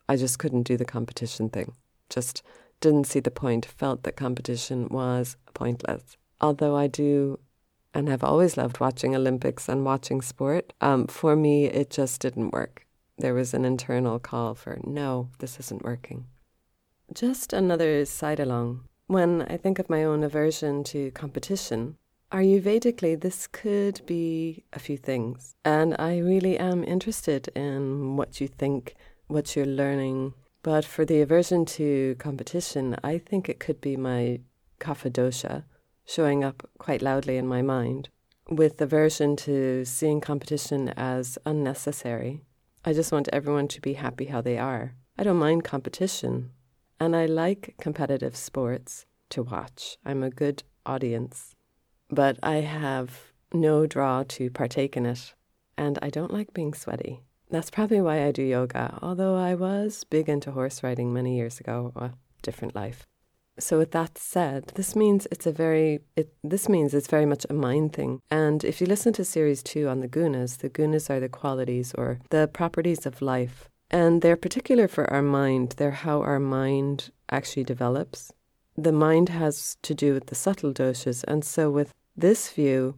i 0.09 0.17
just 0.17 0.39
couldn't 0.39 0.63
do 0.63 0.77
the 0.77 0.85
competition 0.85 1.49
thing 1.51 1.73
just 2.09 2.43
didn't 2.81 3.09
see 3.09 3.21
the 3.21 3.31
point 3.31 3.67
felt 3.67 4.05
that 4.05 4.17
competition 4.17 4.89
was 4.89 5.37
pointless 5.53 6.17
although 6.41 6.77
i 6.77 6.87
do 6.87 7.39
and 7.95 8.09
have 8.09 8.23
always 8.23 8.57
loved 8.57 8.81
watching 8.81 9.15
Olympics 9.15 9.69
and 9.69 9.85
watching 9.85 10.21
sport. 10.21 10.73
Um, 10.81 11.07
for 11.07 11.35
me, 11.35 11.67
it 11.67 11.91
just 11.91 12.21
didn't 12.21 12.53
work. 12.53 12.87
There 13.19 13.35
was 13.35 13.55
an 13.55 13.65
internal 13.65 14.19
call 14.19 14.55
for, 14.55 14.79
no, 14.85 15.31
this 15.39 15.59
isn't 15.59 15.85
working. 15.85 16.27
Just 17.13 17.53
another 17.53 18.05
side 18.05 18.39
along. 18.39 18.85
When 19.07 19.43
I 19.43 19.57
think 19.57 19.79
of 19.79 19.91
my 19.91 20.05
own 20.05 20.23
aversion 20.23 20.85
to 20.85 21.11
competition, 21.13 21.97
Ayurvedically, 22.31 23.19
this 23.19 23.47
could 23.47 24.03
be 24.05 24.65
a 24.75 24.79
few 24.79 24.99
things. 24.99 25.55
And 25.65 25.97
I 25.99 26.19
really 26.19 26.59
am 26.59 26.85
interested 26.85 27.49
in 27.57 28.17
what 28.17 28.39
you 28.39 28.49
think, 28.49 28.95
what 29.29 29.57
you're 29.57 29.65
learning. 29.65 30.35
But 30.63 30.85
for 30.85 31.07
the 31.07 31.23
aversion 31.23 31.65
to 31.77 32.17
competition, 32.19 32.97
I 33.03 33.17
think 33.17 33.49
it 33.49 33.61
could 33.61 33.81
be 33.81 33.97
my 33.97 34.41
kapha 34.79 35.11
dosha, 35.11 35.65
showing 36.05 36.45
up 36.45 36.69
quite 36.79 37.01
loudly 37.01 37.39
in 37.39 37.47
my 37.47 37.63
mind, 37.63 38.11
with 38.51 38.81
aversion 38.81 39.35
to 39.37 39.87
seeing 39.87 40.21
competition 40.21 40.89
as 40.97 41.39
unnecessary. 41.47 42.43
I 42.85 42.93
just 42.93 43.11
want 43.11 43.29
everyone 43.33 43.69
to 43.69 43.81
be 43.81 43.95
happy 43.95 44.27
how 44.27 44.43
they 44.43 44.59
are. 44.59 44.95
I 45.17 45.23
don't 45.23 45.37
mind 45.37 45.65
competition, 45.65 46.51
and 47.01 47.17
I 47.17 47.25
like 47.25 47.75
competitive 47.81 48.37
sports 48.37 49.07
to 49.31 49.43
watch. 49.43 49.97
I'm 50.05 50.23
a 50.23 50.31
good 50.31 50.63
audience, 50.85 51.55
but 52.11 52.39
I 52.43 52.57
have 52.57 53.33
no 53.53 53.87
draw 53.87 54.25
to 54.29 54.51
partake 54.51 54.97
in 54.97 55.07
it, 55.07 55.35
and 55.77 55.99
I 56.03 56.11
don't 56.11 56.33
like 56.33 56.53
being 56.53 56.75
sweaty. 56.75 57.23
That's 57.51 57.71
probably 57.71 58.01
why 58.01 58.25
I 58.25 58.33
do 58.33 58.43
yoga, 58.43 58.99
although 59.01 59.37
I 59.37 59.55
was 59.55 60.05
big 60.05 60.29
into 60.29 60.53
horse 60.53 60.83
riding 60.83 61.13
many 61.13 61.37
years 61.37 61.61
ago, 61.61 61.93
a 61.97 62.11
different 62.43 62.75
life. 62.75 63.07
So 63.59 63.79
with 63.79 63.91
that 63.93 64.19
said, 64.19 64.73
this 64.77 64.95
means 64.95 65.27
it's 65.33 65.47
a 65.47 65.53
very 65.53 66.01
it 66.15 66.33
this 66.45 66.69
means 66.69 66.95
it's 66.95 67.09
very 67.09 67.27
much 67.27 67.45
a 67.51 67.55
mind 67.55 67.93
thing. 67.93 68.21
And 68.31 68.63
if 68.63 68.81
you 68.81 68.87
listen 68.87 69.13
to 69.15 69.25
series 69.25 69.63
2 69.63 69.89
on 69.89 70.01
the 70.01 70.09
gunas, 70.09 70.59
the 70.59 70.71
gunas 70.71 71.11
are 71.11 71.19
the 71.19 71.29
qualities 71.29 71.93
or 71.95 72.21
the 72.31 72.47
properties 72.47 73.05
of 73.05 73.21
life. 73.21 73.69
And 73.91 74.23
they're 74.23 74.37
particular 74.37 74.87
for 74.87 75.11
our 75.13 75.23
mind. 75.23 75.75
They're 75.79 75.91
how 75.91 76.21
our 76.21 76.39
mind 76.39 77.11
actually 77.31 77.65
develops. 77.65 78.33
The 78.79 78.93
mind 78.93 79.29
has 79.31 79.77
to 79.83 79.93
do 79.93 80.15
with 80.15 80.27
the 80.27 80.37
subtle 80.37 80.73
doshas. 80.73 81.25
And 81.27 81.45
so 81.45 81.69
with 81.69 81.93
this 82.17 82.53
view, 82.53 82.95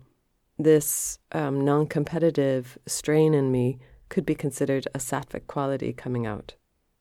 this 0.59 1.19
um, 1.33 1.65
non-competitive 1.65 2.77
strain 2.85 3.33
in 3.33 3.51
me 3.51 3.79
could 4.11 4.27
be 4.27 4.35
considered 4.35 4.87
a 4.95 4.99
sattvic 4.99 5.47
quality 5.47 5.95
coming 5.95 6.27
out, 6.27 6.53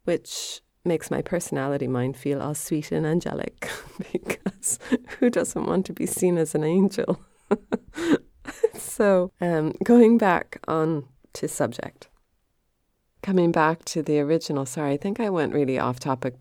which 0.05 0.62
makes 0.86 1.12
my 1.12 1.21
personality 1.21 1.89
mind 1.89 2.15
feel 2.15 2.41
all 2.41 2.55
sweet 2.55 2.89
and 2.93 3.05
angelic 3.05 3.69
because 4.13 4.79
who 5.19 5.29
doesn't 5.29 5.67
want 5.67 5.86
to 5.88 5.91
be 5.91 6.05
seen 6.05 6.38
as 6.38 6.55
an 6.55 6.63
angel? 6.63 7.19
so, 8.75 9.33
um, 9.41 9.74
going 9.83 10.17
back 10.17 10.62
on 10.69 11.05
to 11.33 11.50
subject, 11.50 12.07
coming 13.21 13.51
back 13.51 13.83
to 13.83 14.01
the 14.01 14.21
original, 14.21 14.65
sorry, 14.65 14.93
I 14.93 14.98
think 14.98 15.19
I 15.19 15.29
went 15.29 15.53
really 15.53 15.77
off 15.77 16.00
topic. 16.00 16.36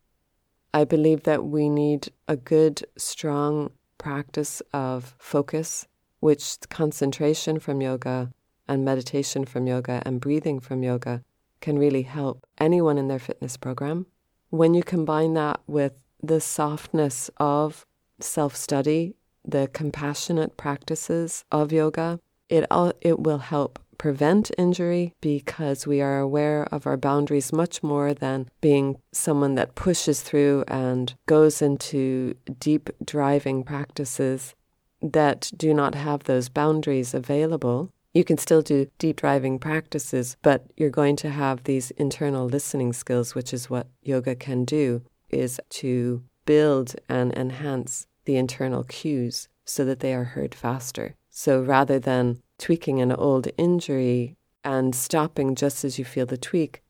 I 0.72 0.84
believe 0.84 1.22
that 1.24 1.44
we 1.44 1.68
need 1.68 2.12
a 2.26 2.36
good, 2.36 2.84
strong 2.96 3.70
practice 3.96 4.62
of 4.72 5.14
focus, 5.18 5.86
which 6.20 6.58
concentration 6.68 7.58
from 7.58 7.80
yoga 7.80 8.32
and 8.68 8.84
meditation 8.84 9.44
from 9.44 9.66
yoga 9.66 10.02
and 10.04 10.20
breathing 10.20 10.60
from 10.60 10.82
yoga 10.82 11.22
can 11.60 11.78
really 11.78 12.02
help 12.02 12.46
anyone 12.58 12.98
in 12.98 13.08
their 13.08 13.18
fitness 13.18 13.56
program. 13.56 14.06
When 14.50 14.74
you 14.74 14.82
combine 14.82 15.34
that 15.34 15.60
with 15.66 15.92
the 16.22 16.40
softness 16.40 17.30
of 17.38 17.86
self 18.20 18.54
study, 18.54 19.14
the 19.44 19.68
compassionate 19.72 20.56
practices 20.56 21.44
of 21.50 21.72
yoga, 21.72 22.20
it, 22.48 22.66
all, 22.70 22.92
it 23.00 23.20
will 23.20 23.38
help 23.38 23.78
prevent 23.98 24.50
injury 24.56 25.14
because 25.20 25.86
we 25.86 26.00
are 26.00 26.18
aware 26.18 26.66
of 26.72 26.86
our 26.86 26.96
boundaries 26.96 27.52
much 27.52 27.82
more 27.82 28.14
than 28.14 28.48
being 28.60 28.96
someone 29.12 29.56
that 29.56 29.74
pushes 29.74 30.22
through 30.22 30.64
and 30.68 31.14
goes 31.26 31.60
into 31.60 32.34
deep 32.60 32.88
driving 33.04 33.64
practices 33.64 34.54
that 35.02 35.50
do 35.56 35.74
not 35.74 35.94
have 35.94 36.24
those 36.24 36.48
boundaries 36.48 37.14
available, 37.14 37.92
you 38.14 38.24
can 38.24 38.38
still 38.38 38.62
do 38.62 38.90
deep 38.98 39.16
driving 39.16 39.58
practices, 39.58 40.36
but 40.42 40.64
you're 40.76 40.90
going 40.90 41.16
to 41.16 41.30
have 41.30 41.64
these 41.64 41.90
internal 41.92 42.46
listening 42.46 42.92
skills, 42.92 43.34
which 43.34 43.52
is 43.52 43.70
what 43.70 43.86
yoga 44.02 44.34
can 44.34 44.64
do, 44.64 45.02
is 45.30 45.60
to 45.68 46.22
build 46.46 46.96
and 47.08 47.32
enhance 47.36 48.06
the 48.24 48.36
internal 48.36 48.82
cues 48.84 49.48
so 49.64 49.84
that 49.84 50.00
they 50.00 50.14
are 50.14 50.24
heard 50.24 50.54
faster. 50.54 51.14
So 51.28 51.62
rather 51.62 51.98
than 51.98 52.42
tweaking 52.58 53.00
an 53.00 53.12
old 53.12 53.48
injury 53.56 54.36
and 54.64 54.94
stopping 54.94 55.54
just 55.54 55.84
as 55.84 55.98
you 55.98 56.04
feel 56.04 56.26
the 56.26 56.36
tweak, 56.36 56.82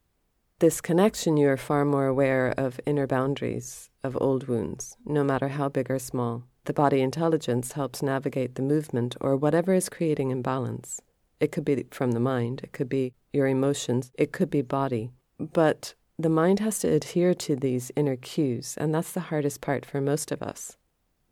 this 0.60 0.80
connection, 0.80 1.36
you 1.36 1.48
are 1.50 1.56
far 1.56 1.84
more 1.84 2.06
aware 2.06 2.52
of 2.56 2.80
inner 2.84 3.06
boundaries 3.06 3.90
of 4.02 4.18
old 4.20 4.48
wounds, 4.48 4.96
no 5.04 5.22
matter 5.22 5.46
how 5.46 5.68
big 5.68 5.88
or 5.88 6.00
small. 6.00 6.42
The 6.64 6.72
body 6.72 7.00
intelligence 7.00 7.72
helps 7.72 8.02
navigate 8.02 8.56
the 8.56 8.62
movement 8.62 9.14
or 9.20 9.36
whatever 9.36 9.72
is 9.72 9.88
creating 9.88 10.32
imbalance. 10.32 11.00
It 11.38 11.52
could 11.52 11.64
be 11.64 11.86
from 11.92 12.10
the 12.10 12.18
mind, 12.18 12.62
it 12.64 12.72
could 12.72 12.88
be 12.88 13.14
your 13.32 13.46
emotions, 13.46 14.10
it 14.18 14.32
could 14.32 14.50
be 14.50 14.62
body. 14.62 15.12
But 15.38 15.94
the 16.18 16.28
mind 16.28 16.58
has 16.58 16.80
to 16.80 16.88
adhere 16.88 17.34
to 17.34 17.54
these 17.54 17.92
inner 17.94 18.16
cues, 18.16 18.74
and 18.78 18.92
that's 18.92 19.12
the 19.12 19.28
hardest 19.30 19.60
part 19.60 19.86
for 19.86 20.00
most 20.00 20.32
of 20.32 20.42
us. 20.42 20.76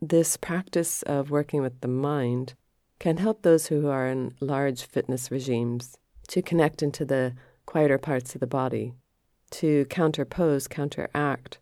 This 0.00 0.36
practice 0.36 1.02
of 1.02 1.32
working 1.32 1.62
with 1.62 1.80
the 1.80 1.88
mind 1.88 2.54
can 2.98 3.18
help 3.18 3.42
those 3.42 3.66
who 3.66 3.88
are 3.88 4.06
in 4.06 4.34
large 4.40 4.84
fitness 4.84 5.30
regimes 5.30 5.96
to 6.28 6.42
connect 6.42 6.82
into 6.82 7.04
the 7.04 7.34
quieter 7.66 7.98
parts 7.98 8.34
of 8.34 8.40
the 8.40 8.46
body, 8.46 8.94
to 9.50 9.84
counterpose, 9.86 10.68
counteract 10.68 11.58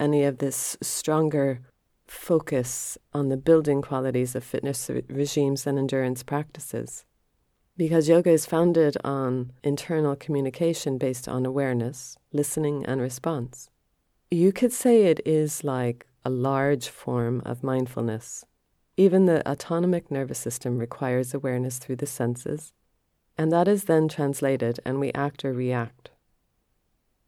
any 0.00 0.24
of 0.24 0.38
this 0.38 0.76
stronger 0.80 1.60
focus 2.06 2.96
on 3.12 3.28
the 3.28 3.36
building 3.36 3.82
qualities 3.82 4.34
of 4.34 4.44
fitness 4.44 4.90
regimes 5.08 5.66
and 5.66 5.78
endurance 5.78 6.22
practices. 6.22 7.04
Because 7.76 8.08
yoga 8.08 8.30
is 8.30 8.46
founded 8.46 8.96
on 9.04 9.52
internal 9.62 10.16
communication 10.16 10.98
based 10.98 11.28
on 11.28 11.46
awareness, 11.46 12.16
listening, 12.32 12.84
and 12.86 13.00
response. 13.00 13.70
You 14.30 14.52
could 14.52 14.72
say 14.72 15.04
it 15.04 15.20
is 15.24 15.62
like 15.62 16.06
a 16.24 16.30
large 16.30 16.88
form 16.88 17.40
of 17.46 17.62
mindfulness. 17.62 18.44
Even 18.98 19.26
the 19.26 19.48
autonomic 19.48 20.10
nervous 20.10 20.40
system 20.40 20.76
requires 20.76 21.32
awareness 21.32 21.78
through 21.78 21.94
the 21.94 22.04
senses, 22.04 22.72
and 23.38 23.52
that 23.52 23.68
is 23.68 23.84
then 23.84 24.08
translated 24.08 24.80
and 24.84 24.98
we 24.98 25.12
act 25.12 25.44
or 25.44 25.52
react. 25.52 26.10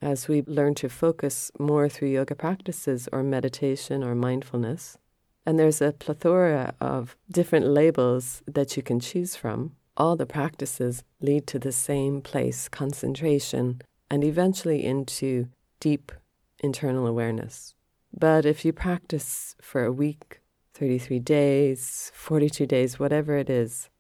As 0.03 0.27
we 0.27 0.43
learn 0.49 0.75
to 0.75 0.89
focus 0.89 1.53
more 1.61 1.89
through 1.89 2.09
yoga 2.09 2.35
practices 2.35 3.09
or 3.13 3.23
meditation 3.23 4.03
or 4.03 4.17
mindfulness, 4.17 4.99
and 5.47 5.61
there's 5.61 5.81
a 5.81 5.93
plethora 5.93 6.75
of 6.81 7.17
different 7.31 7.69
labels 7.69 8.43
that 8.49 8.77
you 8.77 8.83
can 8.83 8.99
choose 8.99 9.37
from, 9.37 9.77
all 9.97 10.17
the 10.17 10.27
practices 10.27 11.05
lead 11.21 11.47
to 11.47 11.61
the 11.61 11.71
same 11.71 12.21
place, 12.21 12.69
concentration, 12.69 13.81
and 14.11 14.25
eventually 14.25 14.85
into 14.85 15.47
deep 15.79 16.11
internal 16.59 17.07
awareness. 17.07 17.77
But 18.13 18.45
if 18.45 18.65
you 18.65 18.73
practice 18.73 19.55
for 19.63 19.85
a 19.85 19.93
week, 19.93 20.40
33 20.81 21.19
days, 21.19 22.11
42 22.15 22.65
days, 22.65 22.99
whatever 22.99 23.37
it 23.37 23.51
is, 23.51 23.91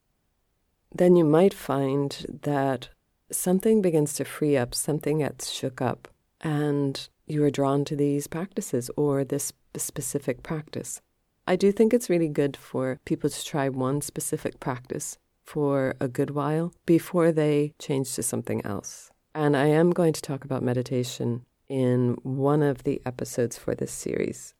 then 0.94 1.14
you 1.14 1.24
might 1.24 1.52
find 1.52 2.24
that 2.42 2.88
something 3.30 3.82
begins 3.82 4.14
to 4.14 4.24
free 4.24 4.56
up, 4.56 4.74
something 4.74 5.18
gets 5.18 5.50
shook 5.50 5.82
up, 5.82 6.08
and 6.40 7.10
you 7.26 7.44
are 7.44 7.50
drawn 7.50 7.84
to 7.84 7.94
these 7.94 8.26
practices 8.26 8.90
or 8.96 9.24
this 9.24 9.52
specific 9.76 10.42
practice. 10.42 11.02
I 11.46 11.54
do 11.54 11.70
think 11.70 11.92
it's 11.92 12.08
really 12.08 12.28
good 12.28 12.56
for 12.56 12.98
people 13.04 13.28
to 13.28 13.44
try 13.44 13.68
one 13.68 14.00
specific 14.00 14.58
practice 14.58 15.18
for 15.44 15.94
a 16.00 16.08
good 16.08 16.30
while 16.30 16.72
before 16.86 17.30
they 17.30 17.74
change 17.78 18.14
to 18.14 18.22
something 18.22 18.64
else. 18.64 19.10
And 19.34 19.54
I 19.54 19.66
am 19.66 19.90
going 19.90 20.14
to 20.14 20.22
talk 20.22 20.46
about 20.46 20.62
meditation 20.62 21.44
in 21.68 22.16
one 22.22 22.62
of 22.62 22.84
the 22.84 23.02
episodes 23.04 23.58
for 23.58 23.74
this 23.74 23.92
series. 23.92 24.54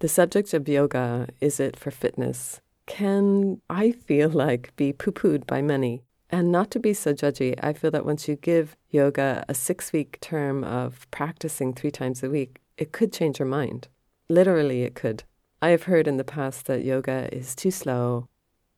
The 0.00 0.08
subject 0.08 0.54
of 0.54 0.66
yoga, 0.66 1.28
is 1.42 1.60
it 1.60 1.76
for 1.76 1.90
fitness, 1.90 2.62
can, 2.86 3.60
I 3.68 3.92
feel 3.92 4.30
like, 4.30 4.74
be 4.74 4.94
poo 4.94 5.12
pooed 5.12 5.46
by 5.46 5.60
many. 5.60 6.00
And 6.30 6.50
not 6.50 6.70
to 6.70 6.80
be 6.80 6.94
so 6.94 7.12
judgy, 7.12 7.54
I 7.62 7.74
feel 7.74 7.90
that 7.90 8.06
once 8.06 8.26
you 8.26 8.36
give 8.36 8.76
yoga 8.88 9.44
a 9.46 9.52
six 9.52 9.92
week 9.92 10.18
term 10.22 10.64
of 10.64 11.06
practicing 11.10 11.74
three 11.74 11.90
times 11.90 12.22
a 12.22 12.30
week, 12.30 12.62
it 12.78 12.92
could 12.92 13.12
change 13.12 13.38
your 13.38 13.48
mind. 13.48 13.88
Literally, 14.30 14.84
it 14.84 14.94
could. 14.94 15.24
I 15.60 15.68
have 15.68 15.82
heard 15.82 16.08
in 16.08 16.16
the 16.16 16.24
past 16.24 16.64
that 16.64 16.82
yoga 16.82 17.28
is 17.30 17.54
too 17.54 17.70
slow, 17.70 18.26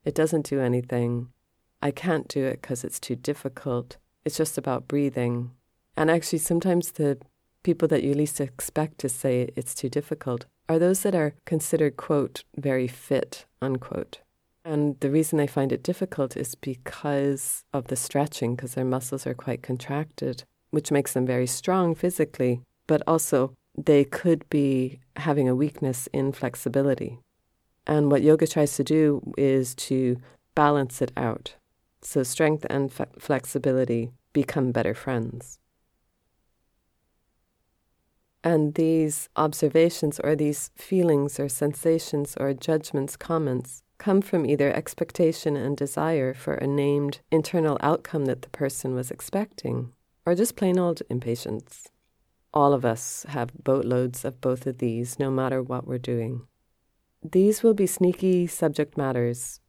it 0.04 0.16
doesn't 0.16 0.46
do 0.46 0.58
anything. 0.60 1.28
I 1.80 1.92
can't 1.92 2.26
do 2.26 2.44
it 2.46 2.62
because 2.62 2.82
it's 2.82 2.98
too 2.98 3.14
difficult. 3.14 3.96
It's 4.24 4.36
just 4.36 4.58
about 4.58 4.88
breathing. 4.88 5.52
And 5.96 6.10
actually, 6.10 6.40
sometimes 6.40 6.90
the 6.90 7.18
people 7.62 7.86
that 7.88 8.02
you 8.02 8.12
least 8.12 8.40
expect 8.40 8.98
to 8.98 9.08
say 9.08 9.50
it's 9.54 9.72
too 9.72 9.88
difficult 9.88 10.46
are 10.72 10.78
those 10.78 11.02
that 11.02 11.14
are 11.14 11.34
considered, 11.44 11.96
quote, 11.96 12.44
very 12.56 12.88
fit, 12.88 13.44
unquote. 13.60 14.20
And 14.64 14.98
the 15.00 15.10
reason 15.10 15.38
they 15.38 15.46
find 15.46 15.72
it 15.72 15.82
difficult 15.82 16.36
is 16.36 16.54
because 16.54 17.64
of 17.72 17.88
the 17.88 17.96
stretching, 17.96 18.54
because 18.54 18.74
their 18.74 18.84
muscles 18.84 19.26
are 19.26 19.34
quite 19.34 19.62
contracted, 19.62 20.44
which 20.70 20.92
makes 20.92 21.12
them 21.12 21.26
very 21.26 21.46
strong 21.46 21.94
physically, 21.94 22.62
but 22.86 23.02
also 23.06 23.54
they 23.76 24.04
could 24.04 24.48
be 24.50 25.00
having 25.16 25.48
a 25.48 25.54
weakness 25.54 26.08
in 26.12 26.32
flexibility. 26.32 27.18
And 27.86 28.10
what 28.10 28.22
yoga 28.22 28.46
tries 28.46 28.76
to 28.76 28.84
do 28.84 29.32
is 29.36 29.74
to 29.74 30.18
balance 30.54 31.02
it 31.02 31.10
out. 31.16 31.54
So 32.02 32.22
strength 32.22 32.66
and 32.70 32.92
flexibility 33.18 34.12
become 34.32 34.72
better 34.72 34.94
friends. 34.94 35.58
And 38.44 38.74
these 38.74 39.28
observations 39.36 40.18
or 40.20 40.34
these 40.34 40.70
feelings 40.76 41.38
or 41.38 41.48
sensations 41.48 42.36
or 42.38 42.52
judgments, 42.54 43.16
comments, 43.16 43.82
come 43.98 44.20
from 44.20 44.44
either 44.44 44.72
expectation 44.72 45.56
and 45.56 45.76
desire 45.76 46.34
for 46.34 46.54
a 46.54 46.66
named 46.66 47.20
internal 47.30 47.78
outcome 47.80 48.24
that 48.24 48.42
the 48.42 48.50
person 48.50 48.94
was 48.94 49.12
expecting, 49.12 49.92
or 50.26 50.34
just 50.34 50.56
plain 50.56 50.76
old 50.76 51.02
impatience. 51.08 51.88
All 52.52 52.74
of 52.74 52.84
us 52.84 53.24
have 53.28 53.62
boatloads 53.62 54.24
of 54.24 54.40
both 54.40 54.66
of 54.66 54.78
these, 54.78 55.20
no 55.20 55.30
matter 55.30 55.62
what 55.62 55.86
we're 55.86 55.98
doing. 55.98 56.48
These 57.22 57.62
will 57.62 57.74
be 57.74 57.86
sneaky 57.86 58.48
subject 58.48 58.96
matters 58.96 59.60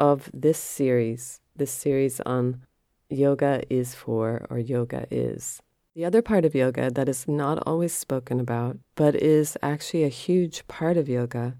of 0.00 0.30
this 0.32 0.58
series, 0.58 1.40
this 1.54 1.70
series 1.70 2.20
on 2.20 2.62
yoga 3.10 3.62
is 3.68 3.94
for 3.94 4.46
or 4.48 4.58
yoga 4.58 5.06
is. 5.10 5.60
The 5.96 6.04
other 6.04 6.20
part 6.20 6.44
of 6.44 6.54
yoga 6.54 6.90
that 6.90 7.08
is 7.08 7.26
not 7.26 7.62
always 7.66 7.94
spoken 7.94 8.38
about, 8.38 8.76
but 8.96 9.14
is 9.14 9.56
actually 9.62 10.04
a 10.04 10.08
huge 10.08 10.68
part 10.68 10.98
of 10.98 11.08
yoga, 11.08 11.56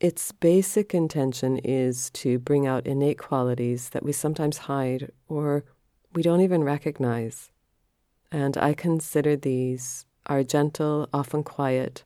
its 0.00 0.32
basic 0.32 0.94
intention 0.94 1.58
is 1.58 2.08
to 2.12 2.38
bring 2.38 2.66
out 2.66 2.86
innate 2.86 3.18
qualities 3.18 3.90
that 3.90 4.02
we 4.02 4.12
sometimes 4.12 4.56
hide 4.72 5.10
or 5.28 5.66
we 6.14 6.22
don't 6.22 6.40
even 6.40 6.64
recognize. 6.64 7.50
And 8.32 8.56
I 8.56 8.72
consider 8.72 9.36
these 9.36 10.06
our 10.24 10.42
gentle, 10.42 11.06
often 11.12 11.42
quiet, 11.42 12.04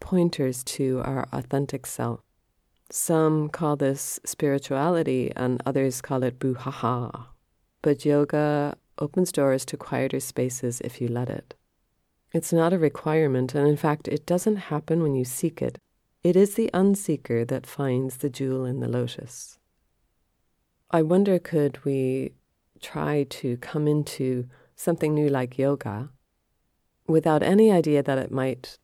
pointers 0.00 0.62
to 0.64 1.00
our 1.06 1.26
authentic 1.32 1.86
self. 1.86 2.20
Some 2.90 3.48
call 3.48 3.76
this 3.76 4.20
spirituality 4.26 5.32
and 5.34 5.62
others 5.64 6.02
call 6.02 6.24
it 6.24 6.38
buhaha. 6.38 7.28
But 7.80 8.04
yoga 8.04 8.76
opens 9.00 9.32
doors 9.32 9.64
to 9.66 9.76
quieter 9.76 10.20
spaces 10.20 10.80
if 10.82 11.00
you 11.00 11.08
let 11.08 11.28
it. 11.28 11.54
It's 12.32 12.52
not 12.52 12.72
a 12.72 12.78
requirement, 12.78 13.54
and 13.54 13.66
in 13.66 13.76
fact, 13.76 14.06
it 14.06 14.24
doesn't 14.26 14.56
happen 14.56 15.02
when 15.02 15.14
you 15.14 15.24
seek 15.24 15.60
it. 15.60 15.78
It 16.22 16.36
is 16.36 16.54
the 16.54 16.70
unseeker 16.72 17.44
that 17.46 17.66
finds 17.66 18.18
the 18.18 18.30
jewel 18.30 18.64
in 18.64 18.80
the 18.80 18.88
lotus. 18.88 19.58
I 20.90 21.02
wonder 21.02 21.38
could 21.38 21.84
we 21.84 22.34
try 22.80 23.24
to 23.24 23.56
come 23.56 23.88
into 23.88 24.46
something 24.76 25.14
new 25.14 25.28
like 25.28 25.58
yoga 25.58 26.10
without 27.06 27.42
any 27.42 27.70
idea 27.70 28.02
that 28.02 28.18
it 28.18 28.30
might 28.30 28.78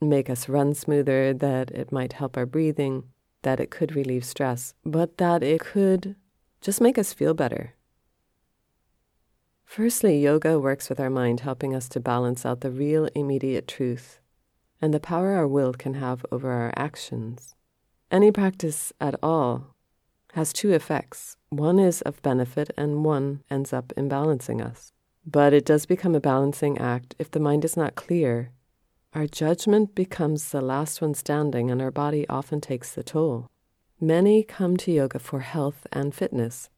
make 0.00 0.30
us 0.30 0.48
run 0.48 0.74
smoother, 0.74 1.32
that 1.32 1.70
it 1.70 1.92
might 1.92 2.14
help 2.14 2.36
our 2.36 2.46
breathing, 2.46 3.04
that 3.42 3.60
it 3.60 3.70
could 3.70 3.94
relieve 3.94 4.24
stress, 4.24 4.74
but 4.84 5.18
that 5.18 5.42
it 5.42 5.60
could 5.60 6.16
just 6.60 6.80
make 6.80 6.98
us 6.98 7.12
feel 7.12 7.34
better 7.34 7.74
Firstly, 9.74 10.18
yoga 10.18 10.60
works 10.60 10.90
with 10.90 11.00
our 11.00 11.08
mind, 11.08 11.40
helping 11.40 11.74
us 11.74 11.88
to 11.88 11.98
balance 11.98 12.44
out 12.44 12.60
the 12.60 12.70
real 12.70 13.08
immediate 13.14 13.66
truth 13.66 14.20
and 14.82 14.92
the 14.92 15.00
power 15.00 15.32
our 15.32 15.48
will 15.48 15.72
can 15.72 15.94
have 15.94 16.26
over 16.30 16.50
our 16.50 16.74
actions. 16.76 17.54
Any 18.10 18.30
practice 18.30 18.92
at 19.00 19.14
all 19.22 19.74
has 20.34 20.52
two 20.52 20.72
effects 20.72 21.38
one 21.48 21.78
is 21.78 22.02
of 22.02 22.20
benefit, 22.20 22.70
and 22.76 23.02
one 23.02 23.44
ends 23.50 23.72
up 23.72 23.94
imbalancing 23.96 24.62
us. 24.62 24.92
But 25.24 25.54
it 25.54 25.64
does 25.64 25.86
become 25.86 26.14
a 26.14 26.20
balancing 26.20 26.76
act 26.76 27.14
if 27.18 27.30
the 27.30 27.40
mind 27.40 27.64
is 27.64 27.74
not 27.74 27.94
clear. 27.94 28.50
Our 29.14 29.26
judgment 29.26 29.94
becomes 29.94 30.50
the 30.50 30.60
last 30.60 31.00
one 31.00 31.14
standing, 31.14 31.70
and 31.70 31.80
our 31.80 31.90
body 31.90 32.28
often 32.28 32.60
takes 32.60 32.92
the 32.92 33.02
toll. 33.02 33.48
Many 33.98 34.42
come 34.42 34.76
to 34.76 34.92
yoga 34.92 35.18
for 35.18 35.40
health 35.40 35.86
and 35.90 36.14
fitness. 36.14 36.68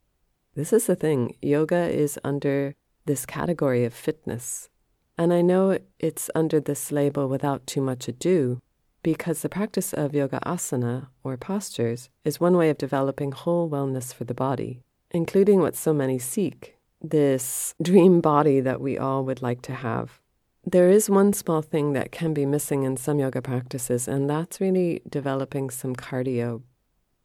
This 0.55 0.73
is 0.73 0.87
the 0.87 0.95
thing 0.95 1.35
yoga 1.43 1.89
is 1.89 2.21
under 2.23 2.77
this 3.07 3.27
category 3.27 3.85
of 3.85 3.95
fitness. 3.95 4.69
And 5.17 5.33
I 5.33 5.43
know 5.43 5.79
it's 5.99 6.31
under 6.35 6.61
this 6.61 6.91
label 6.91 7.29
without 7.29 7.67
too 7.67 7.81
much 7.81 8.09
ado 8.09 8.61
because 9.03 9.43
the 9.43 9.49
practice 9.49 9.93
of 9.93 10.15
yoga 10.15 10.41
asana 10.47 11.09
or 11.23 11.37
postures 11.37 12.09
is 12.25 12.41
one 12.41 12.57
way 12.57 12.71
of 12.71 12.79
developing 12.79 13.33
whole 13.33 13.69
wellness 13.69 14.13
for 14.13 14.25
the 14.25 14.35
body, 14.35 14.81
including 15.11 15.61
what 15.61 15.77
so 15.77 15.93
many 15.93 16.19
seek 16.19 16.75
this 17.11 17.75
dream 17.83 18.21
body 18.21 18.61
that 18.61 18.81
we 18.81 18.97
all 18.97 19.25
would 19.25 19.43
like 19.43 19.61
to 19.63 19.75
have. 19.75 20.21
There 20.65 20.89
is 20.89 21.11
one 21.11 21.35
small 21.35 21.61
thing 21.61 21.93
that 21.93 22.11
can 22.11 22.33
be 22.33 22.47
missing 22.47 22.85
in 22.85 22.97
some 22.97 23.19
yoga 23.19 23.43
practices, 23.43 24.09
and 24.09 24.29
that's 24.29 24.61
really 24.61 25.03
developing 25.09 25.69
some 25.69 25.95
cardio. 25.95 26.63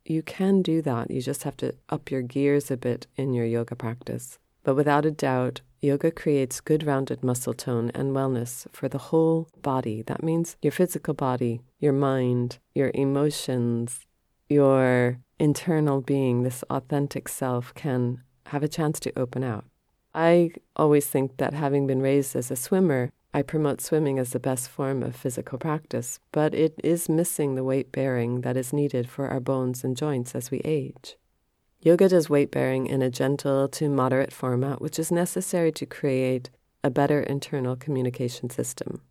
You 0.04 0.22
can 0.22 0.62
do 0.62 0.82
that, 0.82 1.10
you 1.10 1.22
just 1.22 1.44
have 1.44 1.56
to 1.58 1.76
up 1.88 2.12
your 2.12 2.22
gears 2.22 2.70
a 2.70 2.76
bit 2.76 3.08
in 3.16 3.34
your 3.34 3.46
yoga 3.46 3.76
practice. 3.76 4.38
But 4.64 4.76
without 4.76 5.06
a 5.06 5.12
doubt, 5.12 5.62
yoga 5.82 6.12
creates 6.12 6.62
good 6.62 6.84
rounded 6.84 7.24
muscle 7.24 7.54
tone 7.54 7.92
and 7.94 8.16
wellness 8.16 8.68
for 8.72 8.88
the 8.88 8.98
whole 8.98 9.48
body. 9.62 10.02
That 10.02 10.24
means 10.24 10.58
your 10.62 10.72
physical 10.72 11.14
body, 11.14 11.62
your 11.80 11.94
mind, 11.94 12.60
your 12.74 12.92
emotions, 12.94 14.06
your 14.50 15.20
internal 15.40 16.02
being, 16.02 16.44
this 16.44 16.64
authentic 16.70 17.28
self 17.28 17.74
can 17.76 18.24
have 18.48 18.64
a 18.64 18.68
chance 18.68 19.00
to 19.02 19.20
open 19.20 19.44
out. 19.44 19.66
I 20.14 20.52
always 20.76 21.06
think 21.06 21.38
that 21.38 21.54
having 21.54 21.88
been 21.88 22.02
raised 22.02 22.36
as 22.36 22.50
a 22.50 22.56
swimmer, 22.56 23.12
I 23.34 23.44
promote 23.44 23.80
swimming 23.80 24.18
as 24.18 24.32
the 24.32 24.40
best 24.40 24.70
form 24.70 25.04
of 25.04 25.16
physical 25.16 25.60
practice, 25.60 26.20
but 26.32 26.56
it 26.56 26.74
is 26.84 27.08
missing 27.08 27.54
the 27.54 27.64
weight 27.64 27.92
bearing 27.92 28.42
that 28.42 28.58
is 28.58 28.74
needed 28.74 29.08
for 29.08 29.28
our 29.28 29.40
bones 29.40 29.84
and 29.84 29.96
joints 29.96 30.34
as 30.34 30.50
we 30.50 30.62
age. 30.66 31.16
Yoga 31.82 32.10
does 32.10 32.30
weight 32.30 32.52
bearing 32.52 32.88
in 32.88 33.02
a 33.02 33.10
gentle 33.10 33.70
to 33.70 33.88
moderate 33.88 34.34
format, 34.34 34.82
which 34.82 35.00
is 35.00 35.12
necessary 35.12 35.72
to 35.72 35.86
create 35.86 36.50
a 36.84 36.90
better 36.90 37.22
internal 37.22 37.76
communication 37.76 38.50
system. 38.50 39.02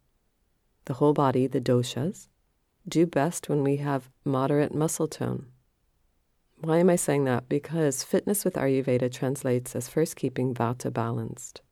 The 0.85 0.94
whole 0.94 1.14
body, 1.14 1.46
the 1.46 1.61
doshas, 1.61 2.28
do 2.87 3.07
best 3.07 3.48
when 3.48 3.62
we 3.62 3.76
have 3.76 4.11
moderate 4.24 4.74
muscle 4.74 5.09
tone. 5.09 5.46
Why 6.61 6.78
am 6.78 6.90
I 6.90 6.96
saying 6.96 7.24
that? 7.24 7.48
Because 7.48 8.02
fitness 8.02 8.44
with 8.44 8.54
Ayurveda 8.54 9.12
translates 9.12 9.76
as 9.76 9.88
first 9.88 10.16
keeping 10.16 10.52
vata 10.52 10.92
balanced. 10.92 11.62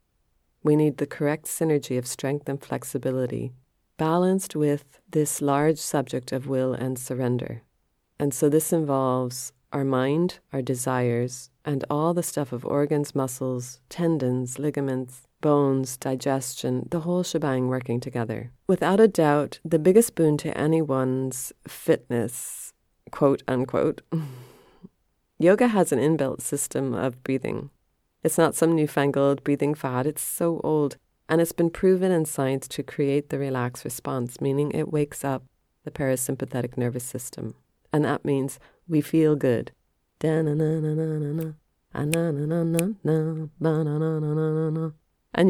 We 0.62 0.76
need 0.76 0.96
the 0.96 1.06
correct 1.06 1.46
synergy 1.46 1.98
of 1.98 2.06
strength 2.06 2.48
and 2.48 2.62
flexibility, 2.62 3.52
balanced 3.96 4.56
with 4.56 5.00
this 5.10 5.42
large 5.42 5.78
subject 5.78 6.32
of 6.32 6.46
will 6.46 6.72
and 6.72 6.98
surrender. 6.98 7.62
And 8.18 8.32
so 8.32 8.48
this 8.48 8.72
involves 8.72 9.52
our 9.72 9.84
mind, 9.84 10.38
our 10.52 10.62
desires, 10.62 11.50
and 11.64 11.84
all 11.90 12.14
the 12.14 12.22
stuff 12.22 12.52
of 12.52 12.64
organs, 12.64 13.14
muscles, 13.14 13.80
tendons, 13.88 14.58
ligaments, 14.58 15.26
bones, 15.40 15.96
digestion, 15.96 16.88
the 16.90 17.00
whole 17.00 17.22
shebang 17.22 17.68
working 17.68 18.00
together. 18.00 18.52
Without 18.66 19.00
a 19.00 19.08
doubt, 19.08 19.60
the 19.64 19.78
biggest 19.78 20.14
boon 20.14 20.36
to 20.38 20.56
anyone's 20.56 21.52
fitness, 21.68 22.72
quote 23.10 23.42
unquote, 23.46 24.02
Yoga 25.38 25.68
has 25.68 25.92
an 25.92 25.98
inbuilt 25.98 26.40
system 26.40 26.94
of 26.94 27.22
breathing. 27.22 27.70
It's 28.22 28.38
not 28.38 28.54
some 28.54 28.74
newfangled 28.74 29.44
breathing 29.44 29.74
fad, 29.74 30.06
it's 30.06 30.22
so 30.22 30.60
old, 30.64 30.96
and 31.28 31.40
it's 31.40 31.52
been 31.52 31.70
proven 31.70 32.10
in 32.10 32.24
science 32.24 32.66
to 32.68 32.82
create 32.82 33.28
the 33.28 33.38
relaxed 33.38 33.84
response, 33.84 34.40
meaning 34.40 34.72
it 34.72 34.92
wakes 34.92 35.24
up 35.24 35.44
the 35.84 35.90
parasympathetic 35.90 36.76
nervous 36.76 37.04
system. 37.04 37.54
And 37.96 38.04
that 38.04 38.26
means 38.26 38.60
we 38.86 39.00
feel 39.00 39.36
good. 39.36 39.72
And 40.20 40.46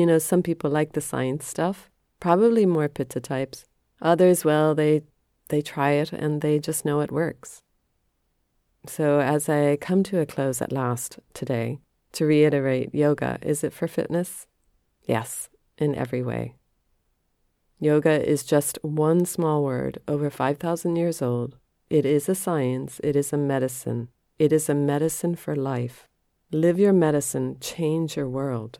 you 0.00 0.06
know, 0.06 0.18
some 0.18 0.42
people 0.44 0.70
like 0.70 0.92
the 0.92 1.00
science 1.00 1.44
stuff, 1.44 1.90
probably 2.20 2.64
more 2.64 2.88
pitta 2.88 3.18
types. 3.18 3.64
Others, 4.00 4.44
well, 4.44 4.76
they 4.76 5.02
they 5.48 5.60
try 5.60 5.90
it 6.02 6.12
and 6.12 6.40
they 6.40 6.60
just 6.60 6.84
know 6.84 7.00
it 7.00 7.10
works. 7.10 7.64
So, 8.86 9.18
as 9.18 9.48
I 9.48 9.74
come 9.74 10.04
to 10.04 10.20
a 10.20 10.26
close 10.26 10.62
at 10.62 10.70
last 10.70 11.18
today, 11.34 11.80
to 12.12 12.26
reiterate 12.26 12.94
yoga, 12.94 13.38
is 13.42 13.64
it 13.64 13.72
for 13.72 13.88
fitness? 13.88 14.46
Yes, 15.02 15.48
in 15.78 15.96
every 15.96 16.22
way. 16.22 16.54
Yoga 17.80 18.24
is 18.24 18.44
just 18.44 18.78
one 18.82 19.24
small 19.24 19.64
word, 19.64 19.98
over 20.06 20.30
5,000 20.30 20.94
years 20.94 21.20
old. 21.20 21.56
It 21.88 22.04
is 22.04 22.28
a 22.28 22.34
science, 22.34 23.00
it 23.04 23.14
is 23.14 23.32
a 23.32 23.36
medicine, 23.36 24.08
it 24.38 24.52
is 24.52 24.68
a 24.68 24.74
medicine 24.74 25.36
for 25.36 25.54
life. 25.54 26.08
Live 26.50 26.78
your 26.78 26.92
medicine, 26.92 27.58
change 27.60 28.16
your 28.16 28.28
world. 28.28 28.78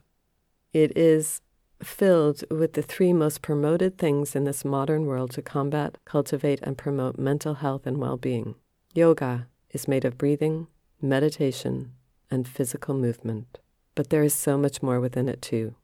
It 0.72 0.96
is 0.96 1.40
filled 1.82 2.42
with 2.50 2.72
the 2.72 2.82
three 2.82 3.12
most 3.12 3.42
promoted 3.42 3.98
things 3.98 4.34
in 4.34 4.44
this 4.44 4.64
modern 4.64 5.06
world 5.06 5.30
to 5.32 5.42
combat, 5.42 5.98
cultivate, 6.04 6.60
and 6.62 6.76
promote 6.76 7.18
mental 7.18 7.54
health 7.54 7.86
and 7.86 7.98
well 7.98 8.16
being 8.16 8.54
yoga, 8.96 9.46
is 9.70 9.86
made 9.86 10.04
of 10.04 10.18
breathing, 10.18 10.66
meditation, 11.00 11.92
and 12.30 12.48
physical 12.48 12.94
movement. 12.94 13.58
But 13.94 14.10
there 14.10 14.22
is 14.22 14.34
so 14.34 14.58
much 14.58 14.82
more 14.82 15.00
within 15.00 15.28
it 15.28 15.42
too. 15.42 15.74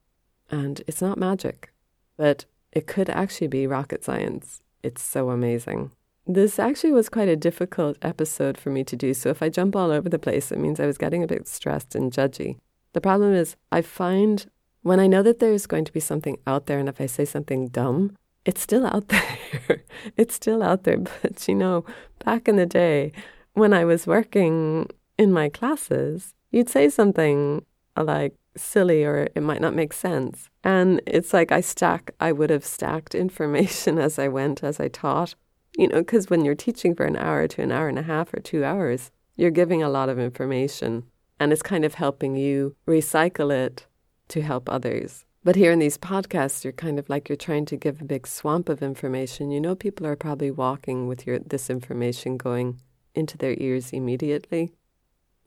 And 0.51 0.83
it's 0.87 1.03
not 1.03 1.19
magic, 1.19 1.73
but 2.17 2.47
it 2.73 2.87
could 2.87 3.09
actually 3.11 3.49
be 3.49 3.67
rocket 3.67 4.03
science. 4.03 4.63
It's 4.83 5.03
so 5.03 5.31
amazing. 5.31 5.93
This 6.27 6.59
actually 6.59 6.93
was 6.93 7.09
quite 7.09 7.29
a 7.29 7.37
difficult 7.37 7.99
episode 8.01 8.57
for 8.57 8.71
me 8.71 8.85
to 8.85 8.97
do. 8.97 9.13
So 9.13 9.31
if 9.31 9.43
I 9.43 9.49
jump 9.49 9.75
all 9.75 9.91
over 9.91 10.09
the 10.09 10.19
place, 10.19 10.53
it 10.53 10.59
means 10.59 10.79
I 10.79 10.87
was 10.87 10.99
getting 10.99 11.23
a 11.23 11.27
bit 11.27 11.49
stressed 11.49 11.95
and 11.95 12.13
judgy. 12.13 12.59
The 12.93 13.01
problem 13.01 13.33
is, 13.35 13.57
I 13.73 13.83
find 13.83 14.47
when 14.83 15.01
I 15.01 15.07
know 15.07 15.23
that 15.23 15.39
there's 15.39 15.67
going 15.67 15.85
to 15.85 15.93
be 15.93 16.01
something 16.01 16.39
out 16.47 16.67
there, 16.67 16.79
and 16.79 16.89
if 16.89 17.01
I 17.01 17.07
say 17.07 17.25
something 17.25 17.69
dumb, 17.69 18.17
it's 18.45 18.61
still 18.61 18.87
out 18.87 19.09
there. 19.09 19.83
it's 20.17 20.35
still 20.35 20.63
out 20.63 20.85
there. 20.85 20.99
But 20.99 21.47
you 21.49 21.55
know, 21.55 21.85
back 22.25 22.49
in 22.49 22.57
the 22.57 22.67
day, 22.67 23.13
when 23.55 23.73
I 23.73 23.85
was 23.85 24.07
working 24.07 24.89
in 25.19 25.33
my 25.33 25.49
classes, 25.49 26.35
you'd 26.51 26.69
say 26.69 26.89
something 26.89 27.65
uh, 27.97 28.05
like 28.05 28.35
silly 28.57 29.05
or 29.05 29.29
it 29.35 29.43
might 29.43 29.61
not 29.61 29.75
make 29.75 29.93
sense. 29.93 30.51
And 30.63 31.01
it's 31.07 31.33
like 31.33 31.53
I 31.53 31.61
stack, 31.61 32.13
I 32.21 32.33
would 32.33 32.51
have 32.51 32.65
stacked 32.65 33.15
information 33.27 33.99
as 33.99 34.19
I 34.19 34.29
went, 34.29 34.63
as 34.63 34.79
I 34.81 34.89
taught, 34.89 35.35
you 35.77 35.89
know, 35.89 35.99
because 35.99 36.29
when 36.29 36.45
you're 36.45 36.55
teaching 36.55 36.95
for 36.95 37.05
an 37.07 37.17
hour 37.17 37.49
to 37.49 37.63
an 37.63 37.73
hour 37.73 37.89
and 37.89 37.99
a 37.99 38.03
half 38.03 38.33
or 38.35 38.41
two 38.41 38.65
hours, 38.65 39.11
you're 39.37 39.51
giving 39.51 39.83
a 39.83 39.89
lot 39.89 40.09
of 40.09 40.19
information 40.19 41.05
and 41.41 41.53
it's 41.53 41.63
kind 41.63 41.85
of 41.85 41.95
helping 41.95 42.37
you 42.37 42.77
recycle 42.87 43.51
it 43.53 43.87
to 44.29 44.43
help 44.43 44.69
others. 44.69 45.25
But 45.45 45.57
here 45.57 45.73
in 45.73 45.81
these 45.81 45.99
podcasts, 45.99 46.63
you're 46.63 46.73
kind 46.73 46.99
of 46.99 47.09
like 47.09 47.29
you're 47.29 47.37
trying 47.37 47.65
to 47.67 47.77
give 47.77 48.01
a 48.01 48.05
big 48.05 48.29
swamp 48.29 48.69
of 48.69 48.83
information. 48.83 49.51
You 49.51 49.61
know, 49.61 49.75
people 49.75 50.07
are 50.07 50.15
probably 50.15 50.53
walking 50.53 51.09
with 51.09 51.27
your 51.27 51.41
this 51.41 51.69
information 51.69 52.37
going, 52.37 52.81
into 53.15 53.37
their 53.37 53.57
ears 53.59 53.93
immediately. 53.93 54.73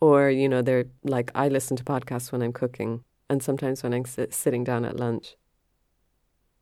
Or, 0.01 0.29
you 0.29 0.49
know, 0.49 0.61
they're 0.61 0.85
like, 1.03 1.31
I 1.33 1.47
listen 1.47 1.77
to 1.77 1.83
podcasts 1.83 2.31
when 2.31 2.41
I'm 2.41 2.53
cooking 2.53 3.03
and 3.29 3.41
sometimes 3.41 3.81
when 3.81 3.93
I'm 3.93 4.05
sit- 4.05 4.33
sitting 4.33 4.63
down 4.63 4.85
at 4.85 4.99
lunch. 4.99 5.35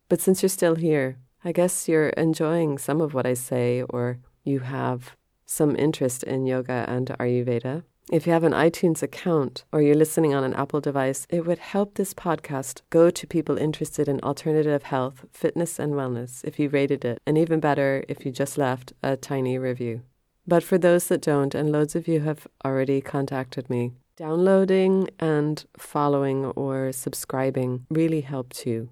But 0.09 0.21
since 0.21 0.41
you're 0.41 0.49
still 0.49 0.75
here, 0.75 1.17
I 1.45 1.51
guess 1.51 1.89
you're 1.89 2.09
enjoying 2.09 2.77
some 2.77 3.01
of 3.01 3.13
what 3.13 3.25
I 3.25 3.33
say, 3.33 3.81
or 3.89 4.19
you 4.43 4.59
have 4.59 5.15
some 5.45 5.75
interest 5.75 6.23
in 6.23 6.45
yoga 6.45 6.85
and 6.87 7.07
Ayurveda. 7.19 7.83
If 8.11 8.25
you 8.25 8.33
have 8.33 8.43
an 8.43 8.53
iTunes 8.53 9.03
account 9.03 9.63
or 9.71 9.81
you're 9.81 9.95
listening 9.95 10.33
on 10.33 10.43
an 10.43 10.53
Apple 10.53 10.81
device, 10.81 11.25
it 11.29 11.45
would 11.45 11.59
help 11.59 11.95
this 11.95 12.13
podcast 12.13 12.81
go 12.89 13.09
to 13.09 13.27
people 13.27 13.57
interested 13.57 14.07
in 14.07 14.21
alternative 14.21 14.83
health, 14.83 15.25
fitness, 15.31 15.79
and 15.79 15.93
wellness 15.93 16.43
if 16.43 16.59
you 16.59 16.69
rated 16.69 17.03
it, 17.03 17.21
and 17.25 17.37
even 17.37 17.59
better 17.59 18.05
if 18.07 18.25
you 18.25 18.31
just 18.31 18.57
left 18.57 18.93
a 19.01 19.17
tiny 19.17 19.57
review. 19.57 20.01
But 20.47 20.63
for 20.63 20.77
those 20.77 21.07
that 21.07 21.21
don't, 21.21 21.55
and 21.55 21.71
loads 21.71 21.95
of 21.95 22.07
you 22.07 22.21
have 22.21 22.47
already 22.65 22.99
contacted 23.01 23.69
me, 23.69 23.91
downloading 24.17 25.09
and 25.19 25.63
following 25.77 26.45
or 26.45 26.91
subscribing 26.91 27.85
really 27.89 28.21
helps 28.21 28.65
you. 28.65 28.89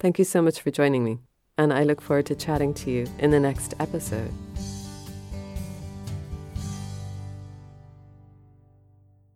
Thank 0.00 0.18
you 0.18 0.24
so 0.24 0.42
much 0.42 0.60
for 0.60 0.70
joining 0.70 1.04
me, 1.04 1.18
and 1.56 1.72
I 1.72 1.84
look 1.84 2.00
forward 2.00 2.26
to 2.26 2.34
chatting 2.34 2.74
to 2.74 2.90
you 2.90 3.06
in 3.18 3.30
the 3.30 3.40
next 3.40 3.74
episode. 3.78 4.32